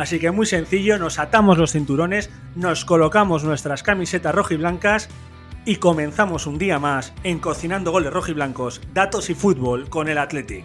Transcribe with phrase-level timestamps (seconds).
[0.00, 5.10] Así que muy sencillo, nos atamos los cinturones, nos colocamos nuestras camisetas rojiblancas
[5.66, 10.64] y comenzamos un día más en Cocinando Goles Rojiblancos, Datos y Fútbol con el Athletic.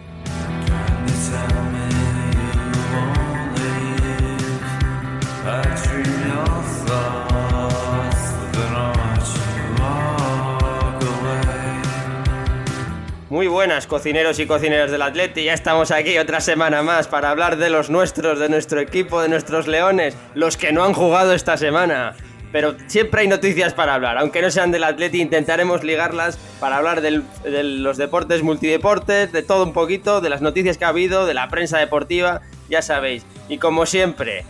[13.28, 15.42] Muy buenas, cocineros y cocineras del Atleti.
[15.42, 19.28] Ya estamos aquí otra semana más para hablar de los nuestros, de nuestro equipo, de
[19.28, 22.14] nuestros leones, los que no han jugado esta semana.
[22.52, 27.00] Pero siempre hay noticias para hablar, aunque no sean del Atleti, intentaremos ligarlas para hablar
[27.00, 27.24] de
[27.64, 31.48] los deportes multideportes, de todo un poquito, de las noticias que ha habido, de la
[31.48, 33.26] prensa deportiva, ya sabéis.
[33.48, 34.44] Y como siempre,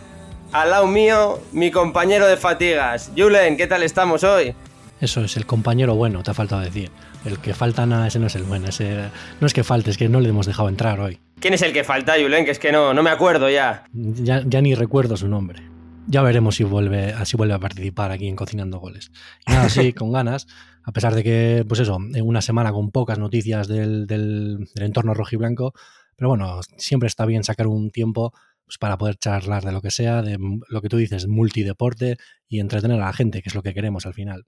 [0.51, 3.11] al lado mío, mi compañero de fatigas.
[3.17, 4.53] Julen, ¿qué tal estamos hoy?
[4.99, 6.91] Eso es, el compañero bueno, te ha faltado decir.
[7.25, 8.67] El que falta nada, ese no es el bueno.
[8.67, 9.09] Ese,
[9.39, 11.19] no es que falte, es que no le hemos dejado entrar hoy.
[11.39, 12.45] ¿Quién es el que falta, Julen?
[12.45, 13.85] Que es que no, no me acuerdo ya.
[13.93, 14.43] ya.
[14.45, 15.61] Ya ni recuerdo su nombre.
[16.07, 19.11] Ya veremos si vuelve, así vuelve a participar aquí en Cocinando Goles.
[19.45, 20.47] Y nada, sí, con ganas,
[20.83, 24.85] a pesar de que, pues eso, en una semana con pocas noticias del, del, del
[24.85, 25.73] entorno rojiblanco,
[26.15, 28.33] pero bueno, siempre está bien sacar un tiempo
[28.65, 30.37] pues, para poder charlar de lo que sea, de
[30.67, 32.17] lo que tú dices, multideporte
[32.49, 34.45] y entretener a la gente, que es lo que queremos al final.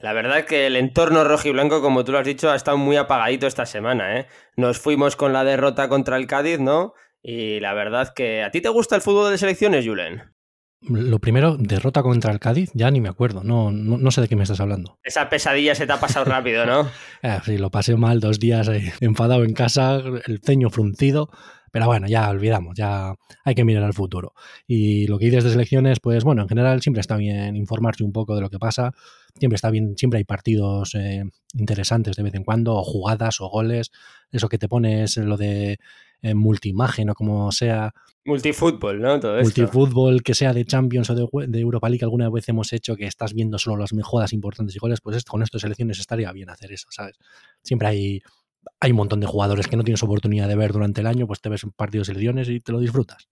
[0.00, 2.78] La verdad que el entorno rojo y blanco, como tú lo has dicho, ha estado
[2.78, 4.26] muy apagadito esta semana, ¿eh?
[4.56, 6.94] Nos fuimos con la derrota contra el Cádiz, ¿no?
[7.22, 8.42] Y la verdad que...
[8.42, 10.22] ¿A ti te gusta el fútbol de selecciones, Julen?
[10.88, 14.28] Lo primero, derrota contra el Cádiz, ya ni me acuerdo, no, no, no, sé de
[14.28, 14.98] qué me estás hablando.
[15.02, 16.88] Esa pesadilla se te ha pasado rápido, ¿no?
[17.22, 21.28] eh, sí, lo pasé mal dos días ahí, enfadado en casa, el ceño fruncido,
[21.70, 24.32] pero bueno, ya olvidamos, ya hay que mirar al futuro.
[24.66, 28.12] Y lo que dices de selecciones, pues bueno, en general siempre está bien informarse un
[28.12, 28.92] poco de lo que pasa,
[29.38, 31.24] siempre está bien, siempre hay partidos eh,
[31.54, 33.90] interesantes de vez en cuando, o jugadas o goles,
[34.30, 35.78] eso que te pones lo de
[36.22, 37.92] eh, multiimagen o como sea.
[38.26, 39.18] Multifútbol, ¿no?
[39.18, 39.60] Todo esto.
[39.60, 43.06] Multifútbol, que sea de Champions o de, de, Europa League, alguna vez hemos hecho que
[43.06, 46.50] estás viendo solo las mejoras importantes y goles, pues esto, con estas selecciones estaría bien
[46.50, 47.16] hacer eso, ¿sabes?
[47.62, 48.22] Siempre hay,
[48.80, 51.40] hay un montón de jugadores que no tienes oportunidad de ver durante el año, pues
[51.40, 53.28] te ves un partido de selecciones y te lo disfrutas.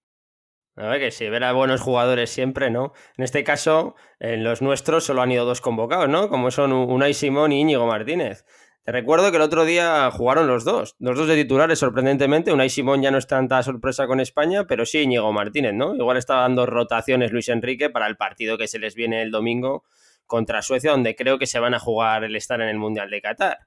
[0.87, 2.93] Ver que sí, ver buenos jugadores siempre, ¿no?
[3.17, 6.29] En este caso, en los nuestros solo han ido dos convocados, ¿no?
[6.29, 8.45] Como son Unai Simón y Íñigo Martínez.
[8.85, 12.53] Te recuerdo que el otro día jugaron los dos, los dos de titulares, sorprendentemente.
[12.53, 15.97] Unai Simón ya no es tanta sorpresa con España, pero sí Íñigo Martínez, ¿no?
[15.97, 19.83] Igual está dando rotaciones Luis Enrique para el partido que se les viene el domingo
[20.27, 23.21] contra Suecia, donde creo que se van a jugar el estar en el Mundial de
[23.21, 23.59] Qatar.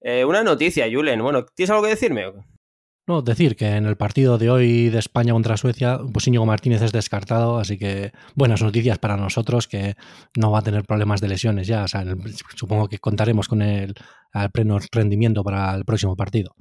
[0.00, 1.22] Eh, una noticia, Julen.
[1.22, 2.32] Bueno, ¿tienes algo que decirme?
[3.08, 6.82] No, decir que en el partido de hoy de España contra Suecia, pues Íñigo Martínez
[6.82, 9.94] es descartado, así que buenas noticias para nosotros que
[10.36, 11.84] no va a tener problemas de lesiones ya.
[11.84, 12.04] O sea,
[12.54, 13.94] supongo que contaremos con el
[14.30, 16.54] al pleno rendimiento para el próximo partido.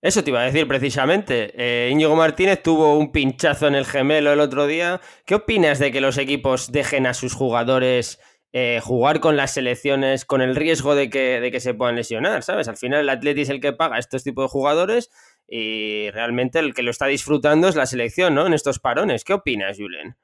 [0.00, 1.52] Eso te iba a decir precisamente.
[1.56, 5.00] Eh, Íñigo Martínez tuvo un pinchazo en el gemelo el otro día.
[5.26, 8.20] ¿Qué opinas de que los equipos dejen a sus jugadores
[8.52, 12.44] eh, jugar con las selecciones con el riesgo de que, de que se puedan lesionar?
[12.44, 12.68] ¿Sabes?
[12.68, 15.10] Al final el Atleti es el que paga a estos tipos de jugadores
[15.48, 18.46] y realmente el que lo está disfrutando es la selección, ¿no?
[18.46, 19.24] En estos parones.
[19.24, 20.16] ¿Qué opinas, Julen?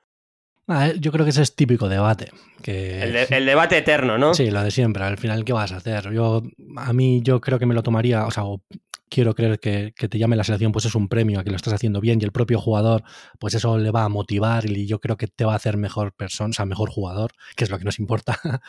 [0.66, 2.30] Ah, yo creo que ese es típico debate.
[2.62, 3.02] Que...
[3.02, 4.34] El, de, el, debate eterno, ¿no?
[4.34, 5.04] Sí, lo de siempre.
[5.04, 6.12] Al final, ¿qué vas a hacer?
[6.12, 6.42] Yo,
[6.76, 8.44] a mí, yo creo que me lo tomaría, o sea,
[9.10, 11.56] quiero creer que, que, te llame la selección, pues es un premio a que lo
[11.56, 13.04] estás haciendo bien y el propio jugador,
[13.38, 16.14] pues eso le va a motivar y yo creo que te va a hacer mejor
[16.14, 18.40] persona, o sea, mejor jugador, que es lo que nos importa.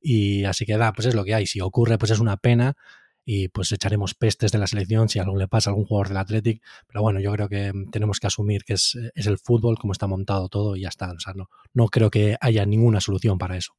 [0.00, 1.46] y así que da, pues es lo que hay.
[1.46, 2.76] Si ocurre, pues es una pena
[3.24, 6.16] y pues echaremos pestes de la selección si algo le pasa a algún jugador del
[6.18, 9.92] Athletic, pero bueno, yo creo que tenemos que asumir que es, es el fútbol, como
[9.92, 13.38] está montado todo y ya está, o sea, no, no creo que haya ninguna solución
[13.38, 13.74] para eso.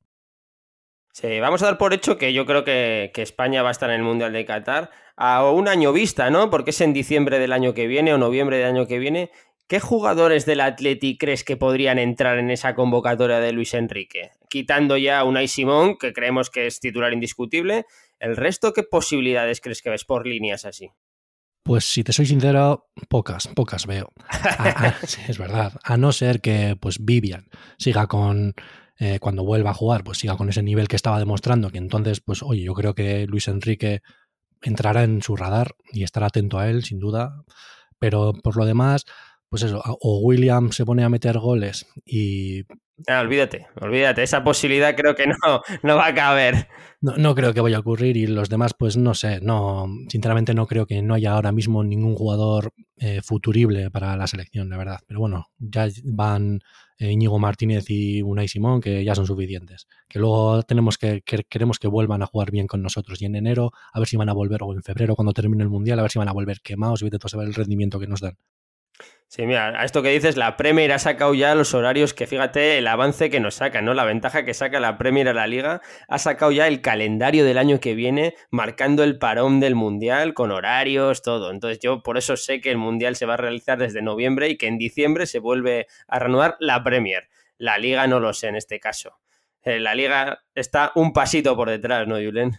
[1.14, 3.90] Sí, vamos a dar por hecho que yo creo que, que, España va a estar
[3.92, 6.50] en el Mundial de Qatar a un año vista, ¿no?
[6.50, 9.30] Porque es en diciembre del año que viene o noviembre del año que viene.
[9.68, 14.32] ¿Qué jugadores del Atleti crees que podrían entrar en esa convocatoria de Luis Enrique?
[14.50, 17.86] Quitando ya a Unai Simón, que creemos que es titular indiscutible,
[18.24, 20.90] ¿el resto qué posibilidades crees que ves por líneas así?
[21.62, 24.12] Pues si te soy sincero, pocas, pocas veo.
[25.28, 25.74] es verdad.
[25.84, 27.48] A no ser que pues Vivian
[27.78, 28.54] siga con,
[29.00, 32.22] eh, cuando vuelva a jugar, pues siga con ese nivel que estaba demostrando, que entonces,
[32.22, 34.02] pues oye, yo creo que Luis Enrique
[34.62, 37.44] entrará en su radar y estará atento a él, sin duda.
[38.00, 39.06] Pero por lo demás,
[39.50, 42.64] pues eso, o William se pone a meter goles y...
[43.08, 45.36] Ah, olvídate, olvídate, esa posibilidad creo que no,
[45.84, 46.68] no va a caber.
[47.02, 50.68] No, creo que vaya a ocurrir y los demás, pues no sé, no, sinceramente no
[50.68, 55.00] creo que no haya ahora mismo ningún jugador eh, futurible para la selección, la verdad.
[55.06, 56.62] Pero bueno, ya van
[56.98, 59.88] eh, Íñigo Martínez y Unai Simón, que ya son suficientes.
[60.08, 63.22] Que luego tenemos que, queremos que vuelvan a jugar bien con nosotros.
[63.22, 65.70] Y en enero, a ver si van a volver, o en febrero, cuando termine el
[65.70, 68.08] Mundial, a ver si van a volver quemados y vete a saber el rendimiento que
[68.08, 68.38] nos dan.
[69.36, 72.78] Sí, mira, a esto que dices, la Premier ha sacado ya los horarios que fíjate
[72.78, 73.96] el avance que nos saca, ¿no?
[73.96, 77.58] La ventaja que saca la Premier a la liga, ha sacado ya el calendario del
[77.58, 81.50] año que viene, marcando el parón del Mundial con horarios, todo.
[81.50, 84.56] Entonces yo por eso sé que el Mundial se va a realizar desde noviembre y
[84.56, 87.28] que en diciembre se vuelve a reanudar la Premier.
[87.58, 89.18] La liga no lo sé en este caso.
[89.64, 92.52] Eh, la liga está un pasito por detrás, ¿no, Julen?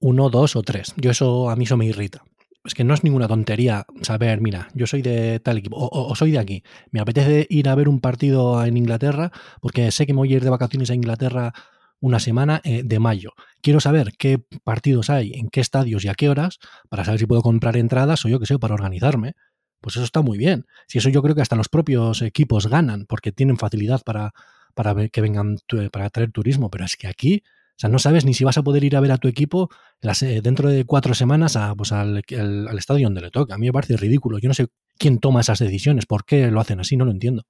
[0.00, 0.92] Uno, dos o tres.
[0.96, 2.24] Yo eso, a mí eso me irrita
[2.66, 6.32] es que no es ninguna tontería saber, mira, yo soy de tal equipo o, soy
[6.32, 6.62] de aquí.
[6.90, 10.36] Me apetece ir a ver un partido en Inglaterra porque sé que me voy a
[10.36, 11.52] ir de vacaciones a Inglaterra
[12.00, 13.32] una semana eh, de mayo.
[13.62, 16.58] Quiero saber qué partidos hay, en qué estadios y a qué horas
[16.88, 19.34] para saber si puedo comprar entradas o yo qué sé, para organizarme.
[19.80, 20.66] Pues eso está muy bien.
[20.88, 24.32] Si eso yo creo que hasta los propios equipos ganan porque tienen facilidad para,
[24.74, 25.56] para que vengan,
[25.92, 26.70] para traer turismo.
[26.70, 27.42] Pero es que aquí
[27.76, 29.68] o sea, no sabes ni si vas a poder ir a ver a tu equipo
[30.00, 33.54] eh, dentro de cuatro semanas a, pues, al, al, estadio donde le toca.
[33.54, 34.38] A mí me parece ridículo.
[34.38, 34.68] Yo no sé
[34.98, 37.44] quién toma esas decisiones, por qué lo hacen así, no lo entiendo.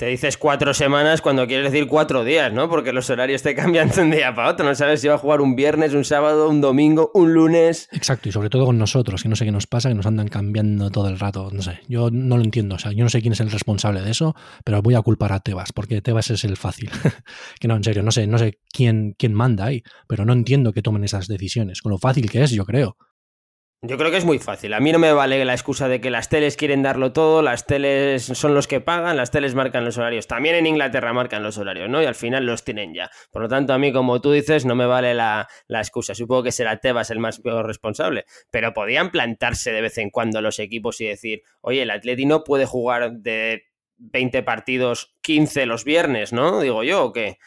[0.00, 2.70] Te dices cuatro semanas cuando quieres decir cuatro días, ¿no?
[2.70, 4.64] Porque los horarios te cambian de un día para otro.
[4.64, 7.86] No sabes si va a jugar un viernes, un sábado, un domingo, un lunes.
[7.92, 10.28] Exacto, y sobre todo con nosotros, que no sé qué nos pasa, que nos andan
[10.28, 11.50] cambiando todo el rato.
[11.52, 12.76] No sé, yo no lo entiendo.
[12.76, 15.34] O sea, yo no sé quién es el responsable de eso, pero voy a culpar
[15.34, 16.88] a Tebas, porque Tebas es el fácil.
[17.60, 20.72] que no, en serio, no sé, no sé quién, quién manda ahí, pero no entiendo
[20.72, 21.82] que tomen esas decisiones.
[21.82, 22.96] Con lo fácil que es, yo creo.
[23.82, 24.74] Yo creo que es muy fácil.
[24.74, 27.64] A mí no me vale la excusa de que las teles quieren darlo todo, las
[27.64, 30.26] teles son los que pagan, las teles marcan los horarios.
[30.26, 32.02] También en Inglaterra marcan los horarios, ¿no?
[32.02, 33.10] Y al final los tienen ya.
[33.30, 36.14] Por lo tanto, a mí, como tú dices, no me vale la, excusa.
[36.14, 38.26] Supongo que será Tebas el más responsable.
[38.50, 42.44] Pero podían plantarse de vez en cuando los equipos y decir, oye, el Atleti no
[42.44, 43.62] puede jugar de
[43.96, 46.60] 20 partidos 15 los viernes, ¿no?
[46.60, 47.38] Digo yo, ¿o qué?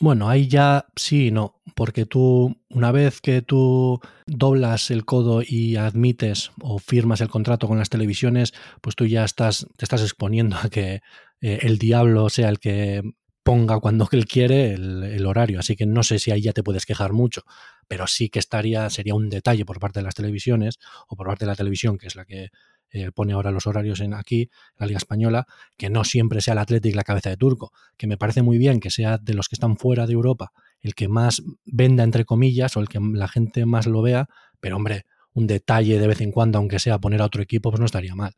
[0.00, 5.42] Bueno, ahí ya sí y no, porque tú, una vez que tú doblas el codo
[5.44, 10.02] y admites o firmas el contrato con las televisiones, pues tú ya estás, te estás
[10.02, 11.00] exponiendo a que
[11.40, 13.02] eh, el diablo sea el que
[13.42, 15.58] ponga cuando él quiere el, el, horario.
[15.58, 17.42] Así que no sé si ahí ya te puedes quejar mucho,
[17.88, 20.78] pero sí que estaría, sería un detalle por parte de las televisiones
[21.08, 22.50] o por parte de la televisión, que es la que
[22.90, 25.46] eh, pone ahora los horarios en aquí, la Liga Española,
[25.76, 28.80] que no siempre sea el Atlético la cabeza de turco, que me parece muy bien
[28.80, 32.76] que sea de los que están fuera de Europa el que más venda, entre comillas,
[32.76, 34.28] o el que la gente más lo vea,
[34.60, 37.80] pero hombre, un detalle de vez en cuando, aunque sea poner a otro equipo, pues
[37.80, 38.34] no estaría mal.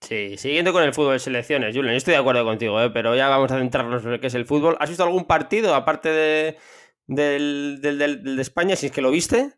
[0.00, 2.90] Sí, siguiendo con el fútbol de selecciones, Julian, yo estoy de acuerdo contigo, ¿eh?
[2.90, 4.76] pero ya vamos a centrarnos en lo que es el fútbol.
[4.78, 6.56] ¿Has visto algún partido aparte de,
[7.06, 9.52] del, de España, si es que lo viste?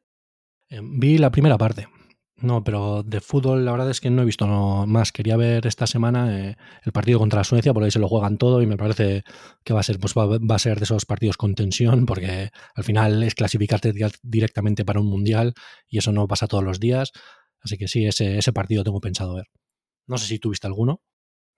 [0.69, 1.89] Eh, vi la primera parte.
[2.39, 5.11] No, pero de fútbol la verdad es que no he visto más.
[5.11, 8.61] Quería ver esta semana eh, el partido contra Suecia, porque ahí se lo juegan todo
[8.61, 9.25] y me parece
[9.65, 12.85] que va a ser, pues va, a ser de esos partidos con tensión, porque al
[12.85, 15.55] final es clasificarte directamente para un mundial
[15.89, 17.13] y eso no pasa todos los días.
[17.61, 19.47] Así que sí, ese, ese partido tengo pensado ver.
[20.07, 21.01] No sé si tuviste alguno.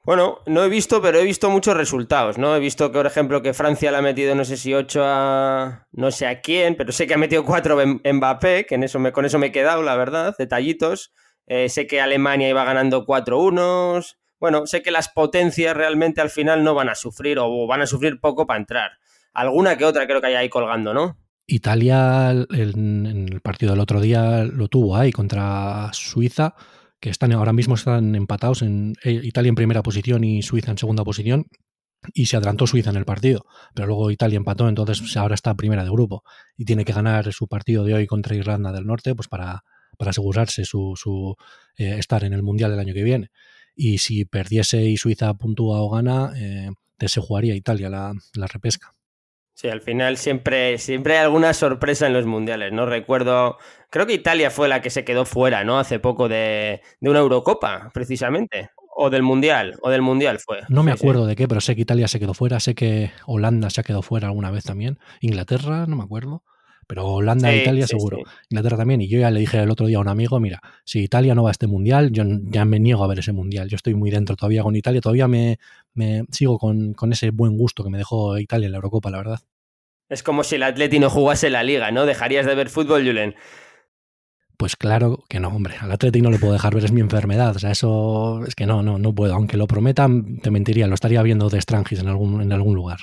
[0.09, 2.57] Bueno, no he visto, pero he visto muchos resultados, ¿no?
[2.57, 5.87] He visto que, por ejemplo, que Francia le ha metido no sé si 8 a
[5.93, 8.99] no sé a quién, pero sé que ha metido 4 en Mbappé, que en eso
[8.99, 11.13] me, con eso me he quedado, la verdad, detallitos.
[11.47, 14.17] Eh, sé que Alemania iba ganando 4-1.
[14.41, 17.87] Bueno, sé que las potencias realmente al final no van a sufrir o van a
[17.87, 18.93] sufrir poco para entrar.
[19.35, 21.19] Alguna que otra creo que hay ahí colgando, ¿no?
[21.47, 26.55] Italia en el partido del otro día lo tuvo ahí contra Suiza
[27.01, 30.79] que están ahora mismo están empatados en eh, Italia en primera posición y Suiza en
[30.79, 31.47] segunda posición.
[32.15, 35.83] Y se adelantó Suiza en el partido, pero luego Italia empató, entonces ahora está primera
[35.83, 36.23] de grupo
[36.57, 39.65] y tiene que ganar su partido de hoy contra Irlanda del Norte pues para,
[39.97, 41.35] para asegurarse su, su
[41.77, 43.31] eh, estar en el Mundial del año que viene.
[43.75, 46.71] Y si perdiese y Suiza puntúa o gana, eh,
[47.07, 48.95] se jugaría Italia la, la repesca.
[49.61, 52.87] Sí, al final siempre, siempre hay alguna sorpresa en los mundiales, ¿no?
[52.87, 53.59] Recuerdo,
[53.91, 55.81] creo que Italia fue la que se quedó fuera, ¿no?
[55.81, 58.71] Hace poco de, de una Eurocopa, precisamente.
[58.95, 60.61] O del Mundial, o del Mundial fue.
[60.69, 63.69] No me acuerdo de qué, pero sé que Italia se quedó fuera, sé que Holanda
[63.69, 65.01] se ha quedado fuera alguna vez también.
[65.21, 66.45] Inglaterra, no me acuerdo.
[66.89, 68.21] Pero Holanda e Italia seguro.
[68.49, 69.03] Inglaterra también.
[69.03, 71.43] Y yo ya le dije el otro día a un amigo, mira, si Italia no
[71.43, 73.69] va a este mundial, yo ya me niego a ver ese mundial.
[73.69, 75.59] Yo estoy muy dentro todavía con Italia, todavía me,
[75.99, 79.19] me sigo con, con, ese buen gusto que me dejó Italia en la Eurocopa, la
[79.19, 79.41] verdad.
[80.09, 82.07] Es como si el Atleti no jugase la liga, ¿no?
[82.07, 83.35] ¿Dejarías de ver fútbol, Julen?
[84.57, 85.75] Pues claro que no, hombre.
[85.81, 87.55] Al Atleti no le puedo dejar ver, es mi enfermedad.
[87.55, 89.35] O sea, eso es que no, no, no puedo.
[89.35, 92.99] Aunque lo prometan, te mentiría, lo estaría viendo de Strangis en algún, en algún lugar.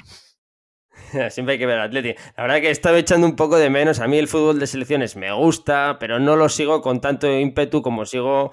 [1.29, 2.15] Siempre hay que ver al Atleti.
[2.35, 3.99] La verdad que he estado echando un poco de menos.
[3.99, 7.81] A mí el fútbol de selecciones me gusta, pero no lo sigo con tanto ímpetu
[7.81, 8.51] como sigo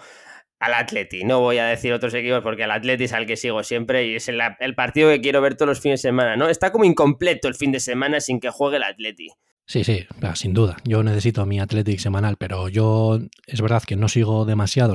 [0.63, 1.25] al Atleti.
[1.25, 4.15] No voy a decir otros equipos porque al Atleti es al que sigo siempre y
[4.15, 6.49] es el, el partido que quiero ver todos los fines de semana, ¿no?
[6.49, 9.29] Está como incompleto el fin de semana sin que juegue el Atleti.
[9.67, 10.77] Sí, sí, sin duda.
[10.85, 14.95] Yo necesito mi Athletic semanal, pero yo es verdad que no sigo demasiado,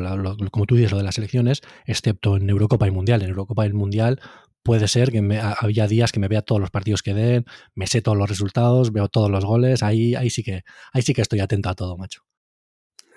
[0.51, 3.21] como tú dices, lo de las elecciones, excepto en Eurocopa y Mundial.
[3.21, 4.21] En Eurocopa y Mundial
[4.63, 7.45] puede ser que me, había días que me vea todos los partidos que den,
[7.75, 11.13] me sé todos los resultados, veo todos los goles, ahí, ahí, sí, que, ahí sí
[11.13, 12.26] que estoy atento a todo, macho.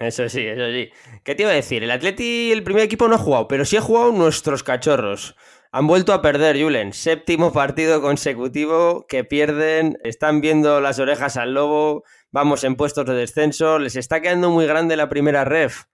[0.01, 0.89] Eso sí, eso sí.
[1.25, 1.85] ¿Qué te iba a decir?
[1.85, 5.37] El Atleti, el primer equipo no ha jugado, pero sí ha jugado nuestros cachorros.
[5.73, 6.95] Han vuelto a perder, Julen.
[6.95, 9.99] Séptimo partido consecutivo que pierden.
[10.03, 12.03] Están viendo las orejas al lobo.
[12.33, 13.79] Vamos en puestos de descenso.
[13.79, 15.85] Les está quedando muy grande la primera ref.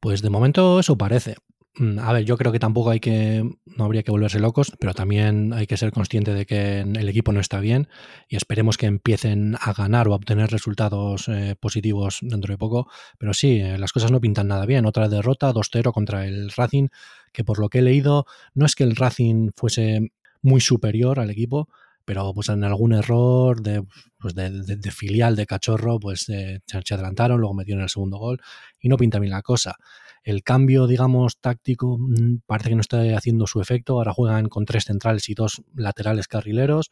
[0.00, 1.36] Pues de momento eso parece.
[1.76, 4.94] Mm, a ver, yo creo que tampoco hay que, no habría que volverse locos, pero
[4.94, 7.88] también hay que ser consciente de que el equipo no está bien
[8.28, 12.88] y esperemos que empiecen a ganar o a obtener resultados eh, positivos dentro de poco.
[13.18, 14.86] Pero sí, eh, las cosas no pintan nada bien.
[14.86, 16.88] Otra derrota, 2-0 contra el Racing,
[17.32, 20.12] que por lo que he leído, no es que el Racing fuese
[20.42, 21.68] muy superior al equipo,
[22.04, 23.82] pero pues en algún error de,
[24.18, 28.40] pues de, filial de cachorro, pues eh, se adelantaron, luego metieron el segundo gol
[28.78, 29.76] y no pinta bien la cosa.
[30.24, 33.94] El cambio, digamos, táctico mm, parece que no está haciendo su efecto.
[33.94, 36.90] Ahora juegan con tres centrales y dos laterales carrileros.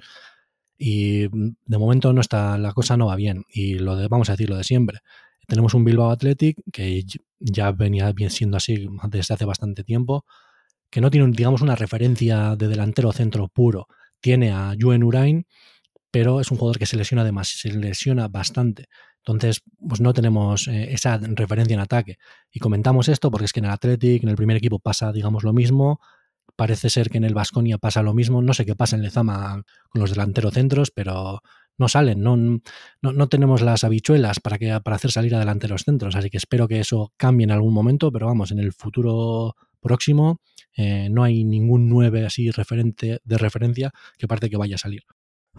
[0.79, 3.45] Y mm, de momento no está, la cosa no va bien.
[3.49, 5.01] Y lo de, vamos a decir lo de siempre.
[5.47, 7.05] Tenemos un Bilbao Athletic que
[7.41, 10.25] ya venía bien siendo así desde hace bastante tiempo,
[10.91, 13.89] que no tiene, digamos, una referencia de delantero centro puro.
[14.21, 15.47] Tiene a Juen Urain,
[16.11, 18.89] pero es un jugador que se lesiona, además, se lesiona bastante.
[19.25, 22.19] Entonces, pues no tenemos eh, esa referencia en ataque.
[22.51, 25.45] Y comentamos esto porque es que en el Athletic, en el primer equipo pasa, digamos,
[25.45, 26.01] lo mismo.
[26.57, 28.43] Parece ser que en el Vasconia pasa lo mismo.
[28.43, 31.41] No sé qué pasa en Lezama con los delanteros centros, pero
[31.79, 32.23] no salen.
[32.23, 36.17] No, no, tenemos las habichuelas para, que, para hacer salir adelante los centros.
[36.17, 38.11] Así que espero que eso cambie en algún momento.
[38.11, 40.41] Pero vamos, en el futuro próximo
[40.77, 45.05] eh, no hay ningún 9 así referente, de referencia que parece que vaya a salir.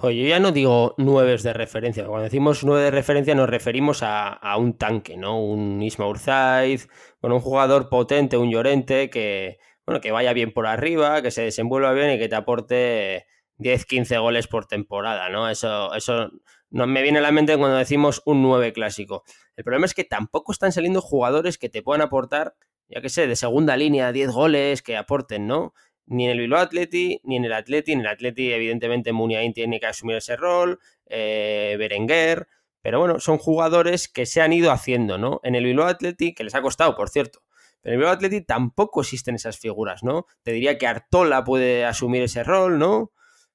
[0.02, 2.06] Oye, yo ya no digo nueves de referencia.
[2.06, 5.40] Cuando decimos nueve de referencia nos referimos a, un tanque, ¿no?
[5.42, 6.90] Un Isma Urzaiz,
[7.22, 11.44] bueno, un jugador potente, un Llorente, que, bueno, que vaya bien por arriba, que se
[11.44, 15.48] desenvuelva bien y que te aporte 10, 15 goles por temporada, ¿no?
[15.50, 16.32] Eso, eso
[16.70, 19.24] no, me viene a la mente cuando decimos un 9 clásico.
[19.56, 22.56] El problema es que tampoco están saliendo jugadores que te puedan aportar,
[22.90, 25.74] ya que sé, de segunda línea, 10 goles, que aporten, ¿no?
[26.06, 27.92] Ni en el Bilbao Atleti, ni en el Atleti.
[27.92, 32.48] En el Atleti, evidentemente, Muniain tiene que asumir ese rol, eh, Berenguer,
[32.82, 35.40] pero bueno, son jugadores que se han ido haciendo, ¿no?
[35.44, 37.40] En el Bilbao Atleti, que les ha costado, por cierto.
[37.82, 40.26] Pero en el Bilbao Atleti tampoco existen esas figuras, ¿no?
[40.44, 43.12] Te diría que Artola puede asumir ese rol, ¿no?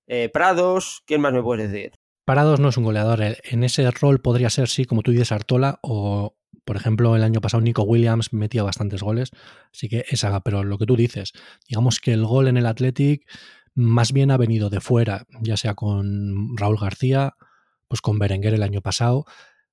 [0.07, 1.93] Eh, Prados, ¿quién más me puedes decir?
[2.25, 3.21] Prados no es un goleador.
[3.23, 7.41] En ese rol podría ser, sí, como tú dices, Artola o, por ejemplo, el año
[7.41, 9.31] pasado Nico Williams metía bastantes goles,
[9.73, 11.33] así que esa, pero lo que tú dices,
[11.69, 13.27] digamos que el gol en el Athletic
[13.75, 17.35] más bien ha venido de fuera, ya sea con Raúl García,
[17.87, 19.25] pues con Berenguer el año pasado,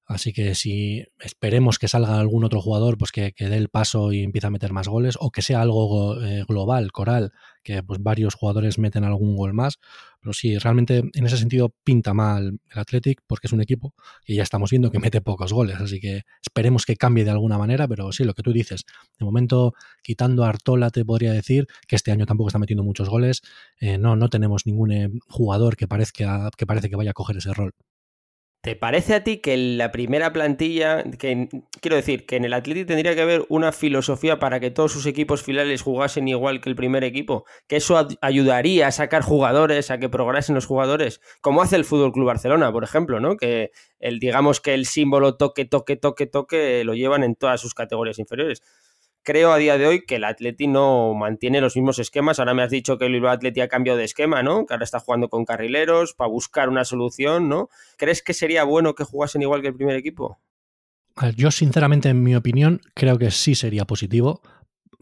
[0.08, 4.22] Así que si esperemos que salga algún otro jugador, pues que, dé el paso y
[4.22, 7.32] empiece a meter más goles, o que sea algo eh, global, coral,
[7.64, 9.80] que pues varios jugadores meten algún gol más.
[10.22, 14.36] Pero sí, realmente en ese sentido pinta mal el Athletic, porque es un equipo que
[14.36, 15.78] ya estamos viendo que mete pocos goles.
[15.80, 18.86] Así que esperemos que cambie de alguna manera, pero sí, lo que tú dices,
[19.18, 23.10] de momento, quitando a Artola, te podría decir que este año tampoco está metiendo muchos
[23.10, 23.42] goles.
[23.80, 27.38] Eh, no, no tenemos ningún eh, jugador que parezca, que parece que vaya a coger
[27.38, 27.74] ese rol.
[28.66, 31.50] ¿Te parece a ti que la primera plantilla, que
[31.82, 35.06] quiero decir, que en el Atlético tendría que haber una filosofía para que todos sus
[35.06, 37.46] equipos finales jugasen igual que el primer equipo?
[37.68, 42.12] Que eso ayudaría a sacar jugadores, a que progresen los jugadores, como hace el Fútbol
[42.12, 43.38] Club Barcelona, por ejemplo, ¿no?
[43.38, 43.70] Que
[44.00, 48.18] el digamos que el símbolo toque, toque, toque, toque lo llevan en todas sus categorías
[48.18, 48.64] inferiores
[49.26, 52.40] creo a día de hoy que el Atleti no mantiene los mismos esquemas.
[52.40, 54.66] Ahora me has dicho que el Bilbao Atleti ha cambiado de esquema, ¿no?
[54.66, 57.70] Que ahora está jugando con carrileros para buscar una solución, ¿no?
[57.98, 60.40] ¿Crees que sería bueno que jugasen igual que el primer equipo?
[61.36, 64.42] Yo, sinceramente, en mi opinión, creo que sí sería positivo.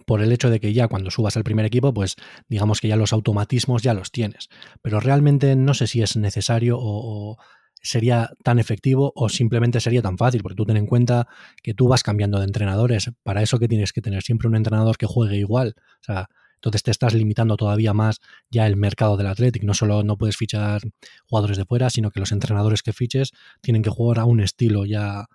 [0.05, 2.15] por el hecho de que ya cuando subas al primer equipo, pues
[2.47, 4.49] digamos que ya los automatismos ya los tienes.
[4.81, 7.37] Pero realmente no sé si es necesario o,
[7.83, 11.27] sería tan efectivo o simplemente sería tan fácil, porque tú ten en cuenta
[11.61, 13.11] que tú vas cambiando de entrenadores.
[13.23, 15.75] Para eso que tienes que tener siempre un entrenador que juegue igual.
[15.77, 19.63] O sea, entonces te estás limitando todavía más ya el mercado del Athletic.
[19.63, 20.81] No solo no puedes fichar
[21.27, 24.85] jugadores de fuera, sino que los entrenadores que fiches tienen que jugar a un estilo
[24.85, 25.25] ya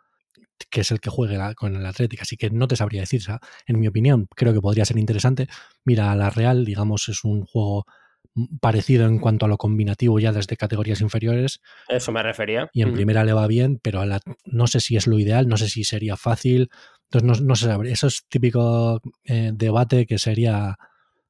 [0.70, 2.22] que es el que juegue con el Athletic.
[2.22, 3.22] Así que no te sabría decir.
[3.66, 5.48] en mi opinión, creo que podría ser interesante.
[5.84, 7.84] Mira, la Real, digamos, es un juego
[8.60, 11.60] parecido en cuanto a lo combinativo ya desde categorías inferiores.
[11.88, 12.70] Eso me refería.
[12.72, 15.48] Y en primera le va bien, pero a la, no sé si es lo ideal,
[15.48, 16.70] no sé si sería fácil.
[17.10, 20.76] Entonces, no, no sé, eso es típico eh, debate que sería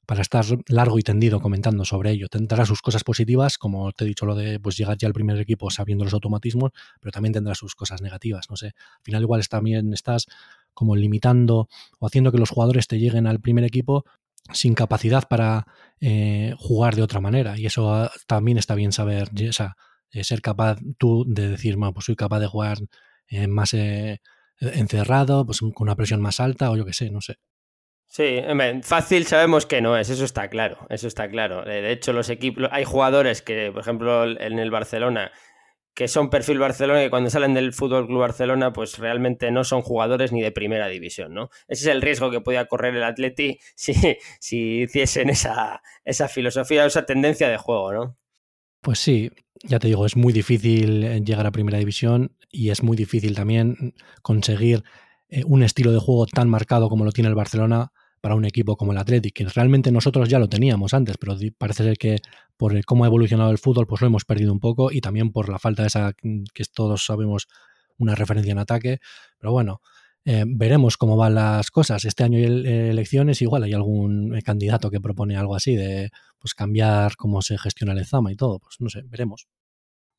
[0.08, 2.28] para estar largo y tendido comentando sobre ello.
[2.28, 5.38] Tendrá sus cosas positivas, como te he dicho lo de pues llegar ya al primer
[5.38, 8.48] equipo sabiendo los automatismos, pero también tendrá sus cosas negativas.
[8.48, 10.24] No sé, al final igual también estás
[10.72, 14.06] como limitando o haciendo que los jugadores te lleguen al primer equipo
[14.52, 15.66] sin capacidad para
[16.00, 17.58] eh, jugar de otra manera.
[17.58, 19.76] Y eso ah, también está bien saber, o
[20.12, 22.78] eh, ser capaz tú de decir, pues soy capaz de jugar
[23.28, 23.74] eh, más
[24.60, 27.36] encerrado, pues con una presión más alta o yo qué sé, no sé.
[28.10, 28.40] Sí,
[28.84, 31.62] fácil sabemos que no es, eso está claro, eso está claro.
[31.62, 35.30] De hecho, los equipos, hay jugadores que, por ejemplo, en el Barcelona,
[35.98, 39.82] que son perfil Barcelona y cuando salen del Fútbol Club Barcelona, pues realmente no son
[39.82, 41.50] jugadores ni de primera división, ¿no?
[41.66, 43.94] Ese es el riesgo que podía correr el Atleti si,
[44.38, 48.16] si hiciesen esa, esa filosofía o esa tendencia de juego, ¿no?
[48.80, 49.32] Pues sí,
[49.64, 53.34] ya te digo, es muy difícil eh, llegar a primera división y es muy difícil
[53.34, 54.84] también conseguir
[55.30, 57.90] eh, un estilo de juego tan marcado como lo tiene el Barcelona
[58.20, 61.82] para un equipo como el Athletic, que realmente nosotros ya lo teníamos antes, pero parece
[61.82, 62.18] ser que
[62.58, 65.48] por cómo ha evolucionado el fútbol, pues lo hemos perdido un poco y también por
[65.48, 67.46] la falta de esa que todos sabemos
[67.96, 68.98] una referencia en ataque.
[69.38, 69.80] Pero bueno,
[70.24, 72.04] eh, veremos cómo van las cosas.
[72.04, 76.54] Este año hay elecciones, igual hay algún eh, candidato que propone algo así de pues
[76.54, 78.58] cambiar cómo se gestiona el Zama y todo.
[78.58, 79.46] Pues no sé, veremos.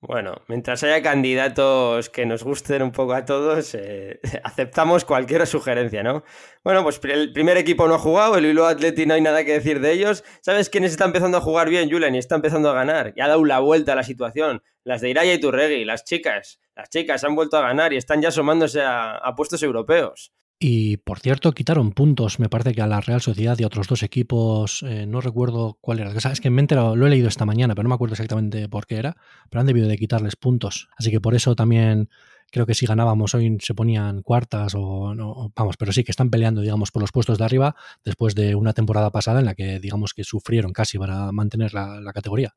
[0.02, 6.04] Bueno, mientras haya candidatos que nos gusten un poco a todos, eh, aceptamos cualquier sugerencia,
[6.04, 6.24] ¿no?
[6.64, 9.52] Bueno, pues el primer equipo no ha jugado, el Bilbao Atleti no hay nada que
[9.52, 10.24] decir de ellos.
[10.42, 12.16] ¿Sabes quiénes está empezando a jugar bien, Julen?
[12.16, 13.12] Y está empezando a ganar.
[13.18, 14.64] Y ha dado la vuelta a la situación.
[14.86, 16.62] Las de Iraya y Turregui, las chicas.
[16.76, 20.32] Las chicas han vuelto a ganar y están ya asomándose a puestos europeos.
[20.62, 23.88] Y por cierto, quitaron puntos, me parece que a la Real Sociedad y a otros
[23.88, 26.12] dos equipos, eh, no recuerdo cuál era.
[26.12, 28.86] Es que en mente lo, he leído esta mañana, pero no me acuerdo exactamente por
[28.86, 29.16] qué era,
[29.50, 30.90] pero han debido de quitarles puntos.
[30.98, 32.10] Así que por eso también
[32.52, 36.30] creo que si ganábamos hoy se ponían cuartas o no, vamos, pero sí que están
[36.30, 39.80] peleando, digamos, por los puestos de arriba después de una temporada pasada en la que,
[39.80, 42.54] digamos, que sufrieron casi para mantener la categoría.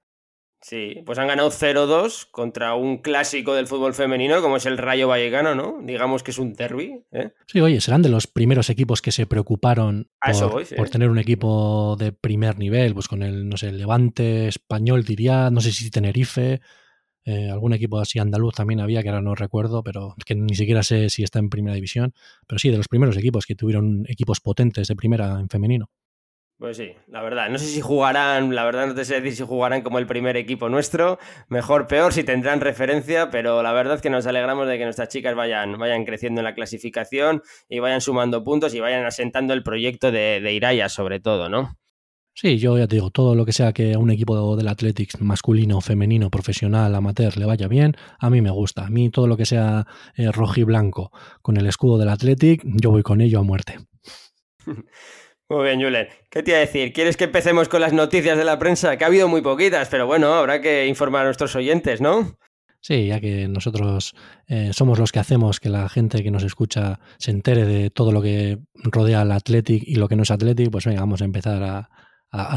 [0.63, 5.09] Sí, pues han ganado 0-2 contra un clásico del fútbol femenino como es el Rayo
[5.09, 5.81] Vallecano, ¿no?
[5.83, 7.03] Digamos que es un derby.
[7.11, 7.33] ¿eh?
[7.49, 10.09] Sí, oye, serán de los primeros equipos que se preocuparon
[10.77, 15.51] por, tener un equipo de primer nivel, pues con el, no sé, Levante español diría,
[15.51, 16.61] no sé si Tenerife,
[17.25, 20.85] eh, algún equipo así andaluz también había, que ahora no recuerdo, pero que ni siquiera
[20.85, 22.15] sé si está en primera división.
[22.47, 25.91] Pero sí, de los primeros equipos que tuvieron equipos potentes de primera en femenino.
[26.63, 27.51] Pues sí, la verdad.
[27.51, 30.37] No sé si jugarán, la verdad no te sé decir si jugarán como el primer
[30.37, 34.79] equipo nuestro, mejor, peor, si tendrán referencia, pero la verdad es que nos alegramos de
[34.79, 39.05] que nuestras chicas vayan, vayan creciendo en la clasificación y vayan sumando puntos y vayan
[39.05, 41.77] asentando el proyecto de, de Iraya, sobre todo, ¿no?
[42.33, 45.21] Sí, yo ya te digo, todo lo que sea que a un equipo del Athletics
[45.21, 48.87] masculino, femenino, profesional, amateur le vaya bien, a mí me gusta.
[48.87, 51.11] A mí todo lo que sea eh, rojo y blanco
[51.43, 53.81] con el escudo del Athletic, yo voy con ello a muerte.
[55.53, 56.09] Muy bien, Julen.
[56.31, 56.95] ¿Qué te iba a decir?
[56.95, 58.97] ¿Quieres que empecemos con las noticias de la prensa?
[58.97, 62.39] Que ha habido muy poquitas, pero bueno, habrá que informar a nuestros oyentes, ¿no?
[62.81, 64.15] Sí, ya que nosotros
[64.49, 68.13] eh, somos los que hacemos que la gente que nos escucha se entere de todo
[68.13, 71.27] lo que rodea al Athletic y lo que no es Athletic, pues venga, vamos a
[71.27, 71.91] empezar a,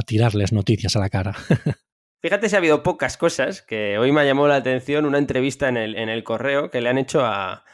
[0.07, 1.33] tirarles noticias a la cara.
[2.21, 5.67] Fíjate si ha habido pocas cosas, que hoy me ha llamado la atención una entrevista
[5.67, 7.65] en el, en el correo que le han hecho a,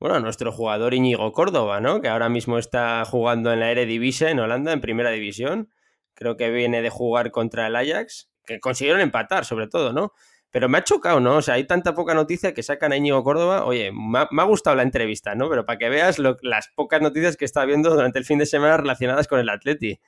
[0.00, 2.00] bueno, nuestro jugador Íñigo Córdoba, ¿no?
[2.00, 5.70] Que ahora mismo está jugando en la Eredivisie en Holanda, en primera división.
[6.14, 10.12] Creo que viene de jugar contra el Ajax, que consiguieron empatar, sobre todo, ¿no?
[10.50, 11.36] Pero me ha chocado, ¿no?
[11.36, 13.64] O sea, hay tanta poca noticia que sacan a Íñigo Córdoba.
[13.64, 15.50] Oye, me ha, gustado la entrevista, ¿no?
[15.50, 18.78] Pero para que veas las pocas noticias que está viendo durante el fin de semana
[18.78, 20.00] relacionadas con el Atleti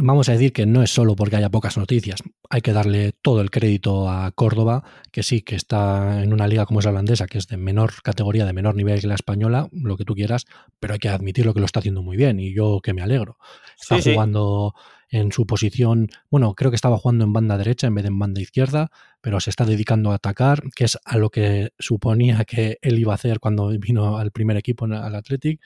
[0.00, 2.22] vamos a decir que no es solo porque haya pocas noticias.
[2.50, 6.66] Hay que darle todo el crédito a Córdoba, que sí, que está en una liga
[6.66, 9.68] como es la holandesa, que es de menor categoría, de menor nivel que la española,
[9.72, 10.46] lo que tú quieras,
[10.80, 13.38] pero hay que admitirlo que lo está haciendo muy bien y yo que me alegro.
[13.80, 14.74] Está jugando
[15.10, 18.18] en su posición, bueno, creo que estaba jugando en banda derecha en vez de en
[18.18, 22.78] banda izquierda, pero se está dedicando a atacar, que es a lo que suponía que
[22.82, 25.60] él iba a hacer cuando vino al primer equipo, al Athletic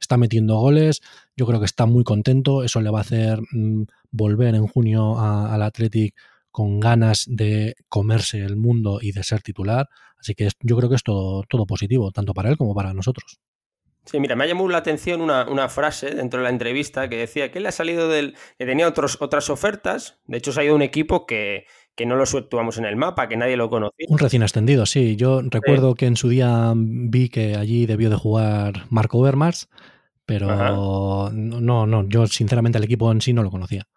[0.00, 1.00] está metiendo goles,
[1.36, 5.18] yo creo que está muy contento, eso le va a hacer mm, volver en junio
[5.18, 6.14] al Athletic
[6.50, 10.96] con ganas de comerse el mundo y de ser titular, así que yo creo que
[10.96, 13.40] es todo, todo positivo, tanto para él como para nosotros.
[14.06, 17.50] Sí, mira, me ha llamado la atención una, frase dentro de la entrevista que decía
[17.50, 18.36] que él ha salido del.
[18.56, 20.20] que tenía otros, otras ofertas.
[20.26, 23.36] De hecho, ha ido un equipo que, que no lo situamos en el mapa, que
[23.36, 24.06] nadie lo conocía.
[24.08, 25.16] Un recién ascendido, sí.
[25.16, 29.68] Yo recuerdo que en su día vi que allí debió de jugar Marco Overmars,
[30.26, 33.88] pero no, no, yo sinceramente el equipo en sí no lo conocía.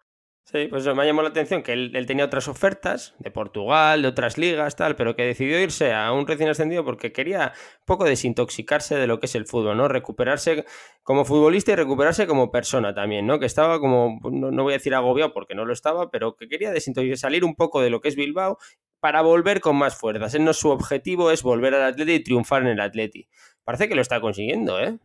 [0.50, 4.08] Sí, pues me ha llamado la atención que él, tenía otras ofertas de Portugal, de
[4.08, 8.04] otras ligas, tal, pero que decidió irse a un recién ascendido porque quería un poco
[8.04, 9.86] desintoxicarse de lo que es el fútbol, ¿no?
[9.86, 10.64] Recuperarse
[11.04, 13.38] como futbolista y recuperarse como persona también, ¿no?
[13.38, 16.72] Que estaba como, no, voy a decir agobiado porque no lo estaba, pero que quería
[16.72, 18.58] desintoxicarse, salir un poco de lo que es Bilbao
[18.98, 20.34] para volver con más fuerzas.
[20.34, 23.28] Él no, su objetivo es volver al Atleti y triunfar en el Atleti.
[23.62, 24.98] Parece que lo está consiguiendo, ¿eh?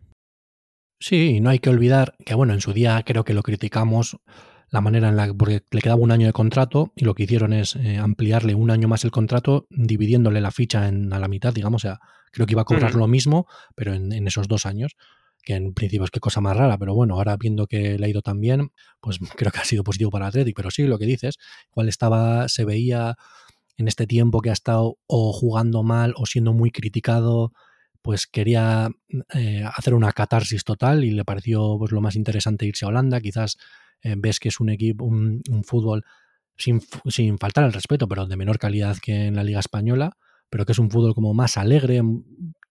[0.99, 4.17] Sí, no hay que olvidar que, bueno, en su día creo que lo criticamos
[4.69, 7.53] la manera en la porque le quedaba un año de contrato y lo que hicieron
[7.53, 11.53] es eh, ampliarle un año más el contrato dividiéndole la ficha en, a la mitad,
[11.53, 11.99] digamos, o sea,
[12.31, 14.95] creo que iba a cobrar lo mismo, pero en, esos dos años,
[15.43, 18.09] que en principio es que cosa más rara, pero bueno, ahora viendo que le ha
[18.09, 21.05] ido tan bien, pues creo que ha sido positivo para Athletic, pero sí, lo que
[21.05, 21.37] dices,
[21.71, 23.15] igual estaba, se veía
[23.77, 27.53] en este tiempo que ha estado o jugando mal o siendo muy criticado,
[28.01, 28.89] pues quería
[29.33, 33.19] eh, hacer una catarsis total y le pareció pues lo más interesante irse a Holanda,
[33.19, 33.57] quizás
[34.05, 36.05] eh, ves que es un equipo, un, fútbol
[36.55, 40.15] sin, sin, faltar al respeto, pero de menor calidad que en la Liga Española,
[40.47, 42.01] pero que es un fútbol como más alegre.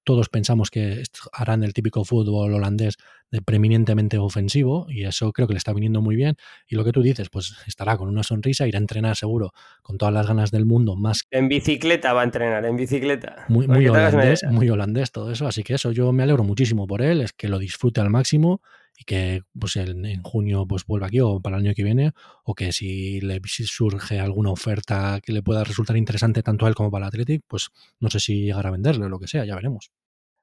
[0.05, 2.99] Todos pensamos que harán el típico fútbol holandés
[3.33, 6.37] de preeminentemente ofensivo y eso creo que le está viniendo muy bien.
[6.69, 9.51] Y lo que tú dices, pues estará con una sonrisa, irá a entrenar seguro
[9.83, 10.95] con todas las ganas del mundo.
[10.95, 13.47] Más en bicicleta va a entrenar, en bicicleta.
[13.49, 15.49] Muy, muy holandés, muy holandés todo eso.
[15.49, 18.61] Así que eso yo me alegro muchísimo por él, es que lo disfrute al máximo
[18.97, 22.13] y que pues en, junio pues vuelva aquí o para el año que viene
[22.45, 26.75] o que si le surge alguna oferta que le pueda resultar interesante tanto a él
[26.75, 29.45] como para el Athletic, pues no sé si llegará a venderle o lo que sea,
[29.45, 29.91] ya veremos.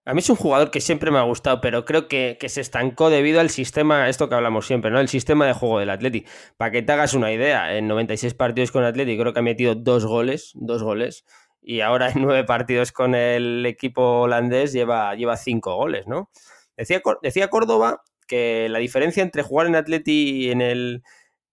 [0.03, 3.11] A mí es un jugador que siempre me ha gustado, pero creo que, se estancó
[3.11, 4.99] debido al sistema, esto que hablamos siempre, ¿no?
[4.99, 6.27] El sistema de juego del Athletic.
[6.57, 9.75] Para que te hagas una idea, en 96 partidos con el creo que ha metido
[9.75, 11.23] dos goles, dos goles,
[11.61, 16.31] y ahora en nueve partidos con el equipo holandés lleva, lleva cinco goles, ¿no?
[16.75, 18.01] Decía, decía Córdoba
[18.31, 21.03] que la diferencia entre jugar en Atleti y en el...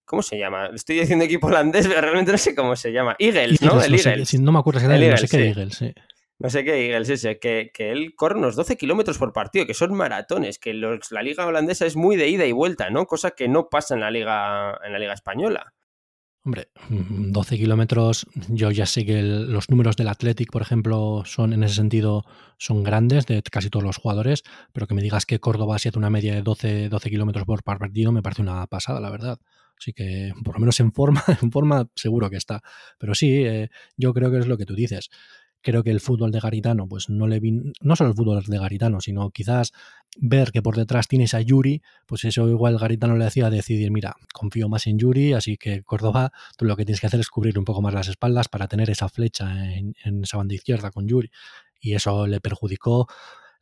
[0.05, 0.71] ¿Cómo se llama?
[0.73, 3.17] Estoy diciendo equipo holandés, pero realmente no sé cómo se llama.
[3.19, 3.83] Eagles, ¿no?
[3.83, 4.41] el Eagles.
[4.41, 5.93] no me acuerdo no sé qué Eagles, sí.
[6.39, 9.75] No sé qué Eagles ese, que, que él corre unos 12 kilómetros por partido, que
[9.75, 13.07] son maratones, que la liga holandesa es muy de ida y vuelta, ¿no?
[13.07, 15.75] Cosa que no pasa en la liga, en la liga española.
[16.45, 21.53] Hombre, 12 mm, kilómetros, yo ya sé que los números del Athletic, por ejemplo, son
[21.53, 22.25] en ese sentido
[22.59, 25.99] son grandes de casi todos los jugadores, pero que me digas que Córdoba ha sido
[25.99, 29.39] una media de 12, 12 kilómetros por partido me parece una pasada, la verdad.
[29.79, 32.63] Así que, por lo menos en forma, en forma seguro que está.
[32.99, 35.11] Pero sí, eh, yo creo que es lo que tú dices
[35.61, 38.59] creo que el fútbol de Garitano, pues no le vi, no solo el fútbol de
[38.59, 39.73] Garitano, sino quizás
[40.21, 44.17] ver que por detrás tienes a Yuri, pues eso igual Garitano le hacía decidir, mira,
[44.33, 47.59] confío más en Yuri, así que Córdoba, tú lo que tienes que hacer es cubrir
[47.59, 51.31] un poco más las espaldas para tener esa flecha en, esa banda izquierda con Yuri.
[51.81, 53.07] Y eso le perjudicó.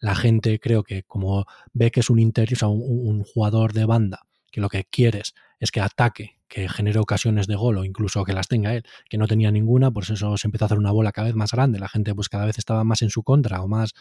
[0.00, 4.26] La gente creo que como ve que es un interior, o un jugador de banda,
[4.50, 8.32] que lo que quieres es que ataque que genere ocasiones de gol o incluso que
[8.32, 11.12] las tenga él, que no tenía ninguna, pues eso se empezó a hacer una bola
[11.12, 13.68] cada vez más grande, la gente pues cada vez estaba más en su contra o
[13.68, 13.94] más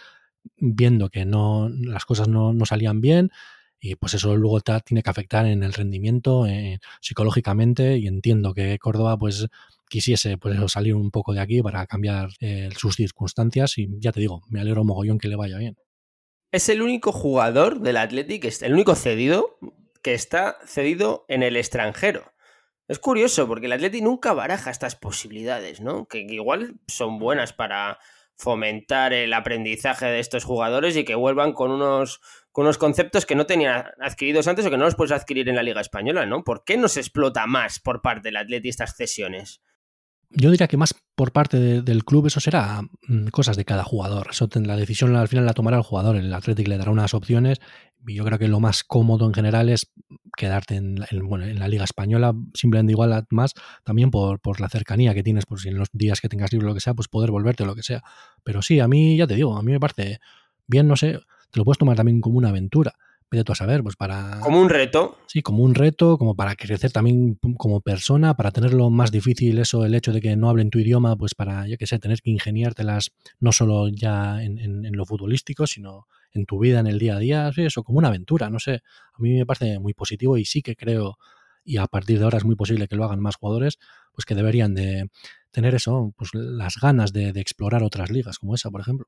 [0.57, 3.31] viendo que no las cosas no, salían bien
[3.79, 6.45] y pues eso luego tiene que afectar en el rendimiento
[7.01, 9.47] psicológicamente y entiendo que Córdoba pues
[9.87, 14.19] quisiese pues salir un poco de aquí para cambiar eh, sus circunstancias y ya te
[14.19, 15.77] digo, me alegro mogollón que le vaya bien.
[16.51, 19.57] Es el único jugador del Athletic, el único cedido
[20.01, 22.35] que está cedido en el extranjero.
[22.87, 26.05] Es curioso porque el Atleti nunca baraja estas posibilidades, ¿no?
[26.05, 27.97] Que, igual son buenas para
[28.37, 32.21] fomentar el aprendizaje de estos jugadores y que vuelvan con unos,
[32.51, 35.55] con unos conceptos que no tenían adquiridos antes o que no los puedes adquirir en
[35.55, 36.43] la Liga Española, ¿no?
[36.43, 39.61] ¿Por qué no se explota más por parte del Atleti estas cesiones?
[40.29, 44.31] Yo diría que más por parte del club eso será mm, cosas de cada jugador.
[44.55, 46.17] La decisión al final la tomará el jugador.
[46.17, 47.61] El Athletic le dará unas opciones
[48.13, 49.91] yo creo que lo más cómodo en general es
[50.35, 55.59] quedarte en, la Liga Española, simplemente igual más también por, la cercanía que tienes, por
[55.59, 57.75] si en los días que tengas libre lo que sea, pues poder volverte o lo
[57.75, 58.03] que sea.
[58.43, 60.19] Pero sí, a mí, ya te digo, a mí me parece
[60.67, 61.19] bien, no sé,
[61.51, 62.93] te lo puedes tomar también como una aventura.
[63.31, 64.39] Vete tú a saber, pues para...
[64.39, 65.17] Como un reto.
[65.25, 69.83] Sí, como un reto, como para crecer también como persona, para tenerlo más difícil eso,
[69.83, 72.29] el hecho de que no hablen tu idioma, pues para, yo qué sé, tener que
[72.29, 77.15] ingeniártelas no solo ya en, en lo futbolístico, sino en tu vida, en el día
[77.15, 78.81] a día, eso, como una aventura, no sé,
[79.13, 81.17] a mí me parece muy positivo y sí que creo,
[81.63, 83.79] y a partir de ahora es muy posible que lo hagan más jugadores,
[84.13, 85.09] pues que deberían de
[85.51, 89.07] tener eso, pues las ganas de, de explorar otras ligas como esa, por ejemplo.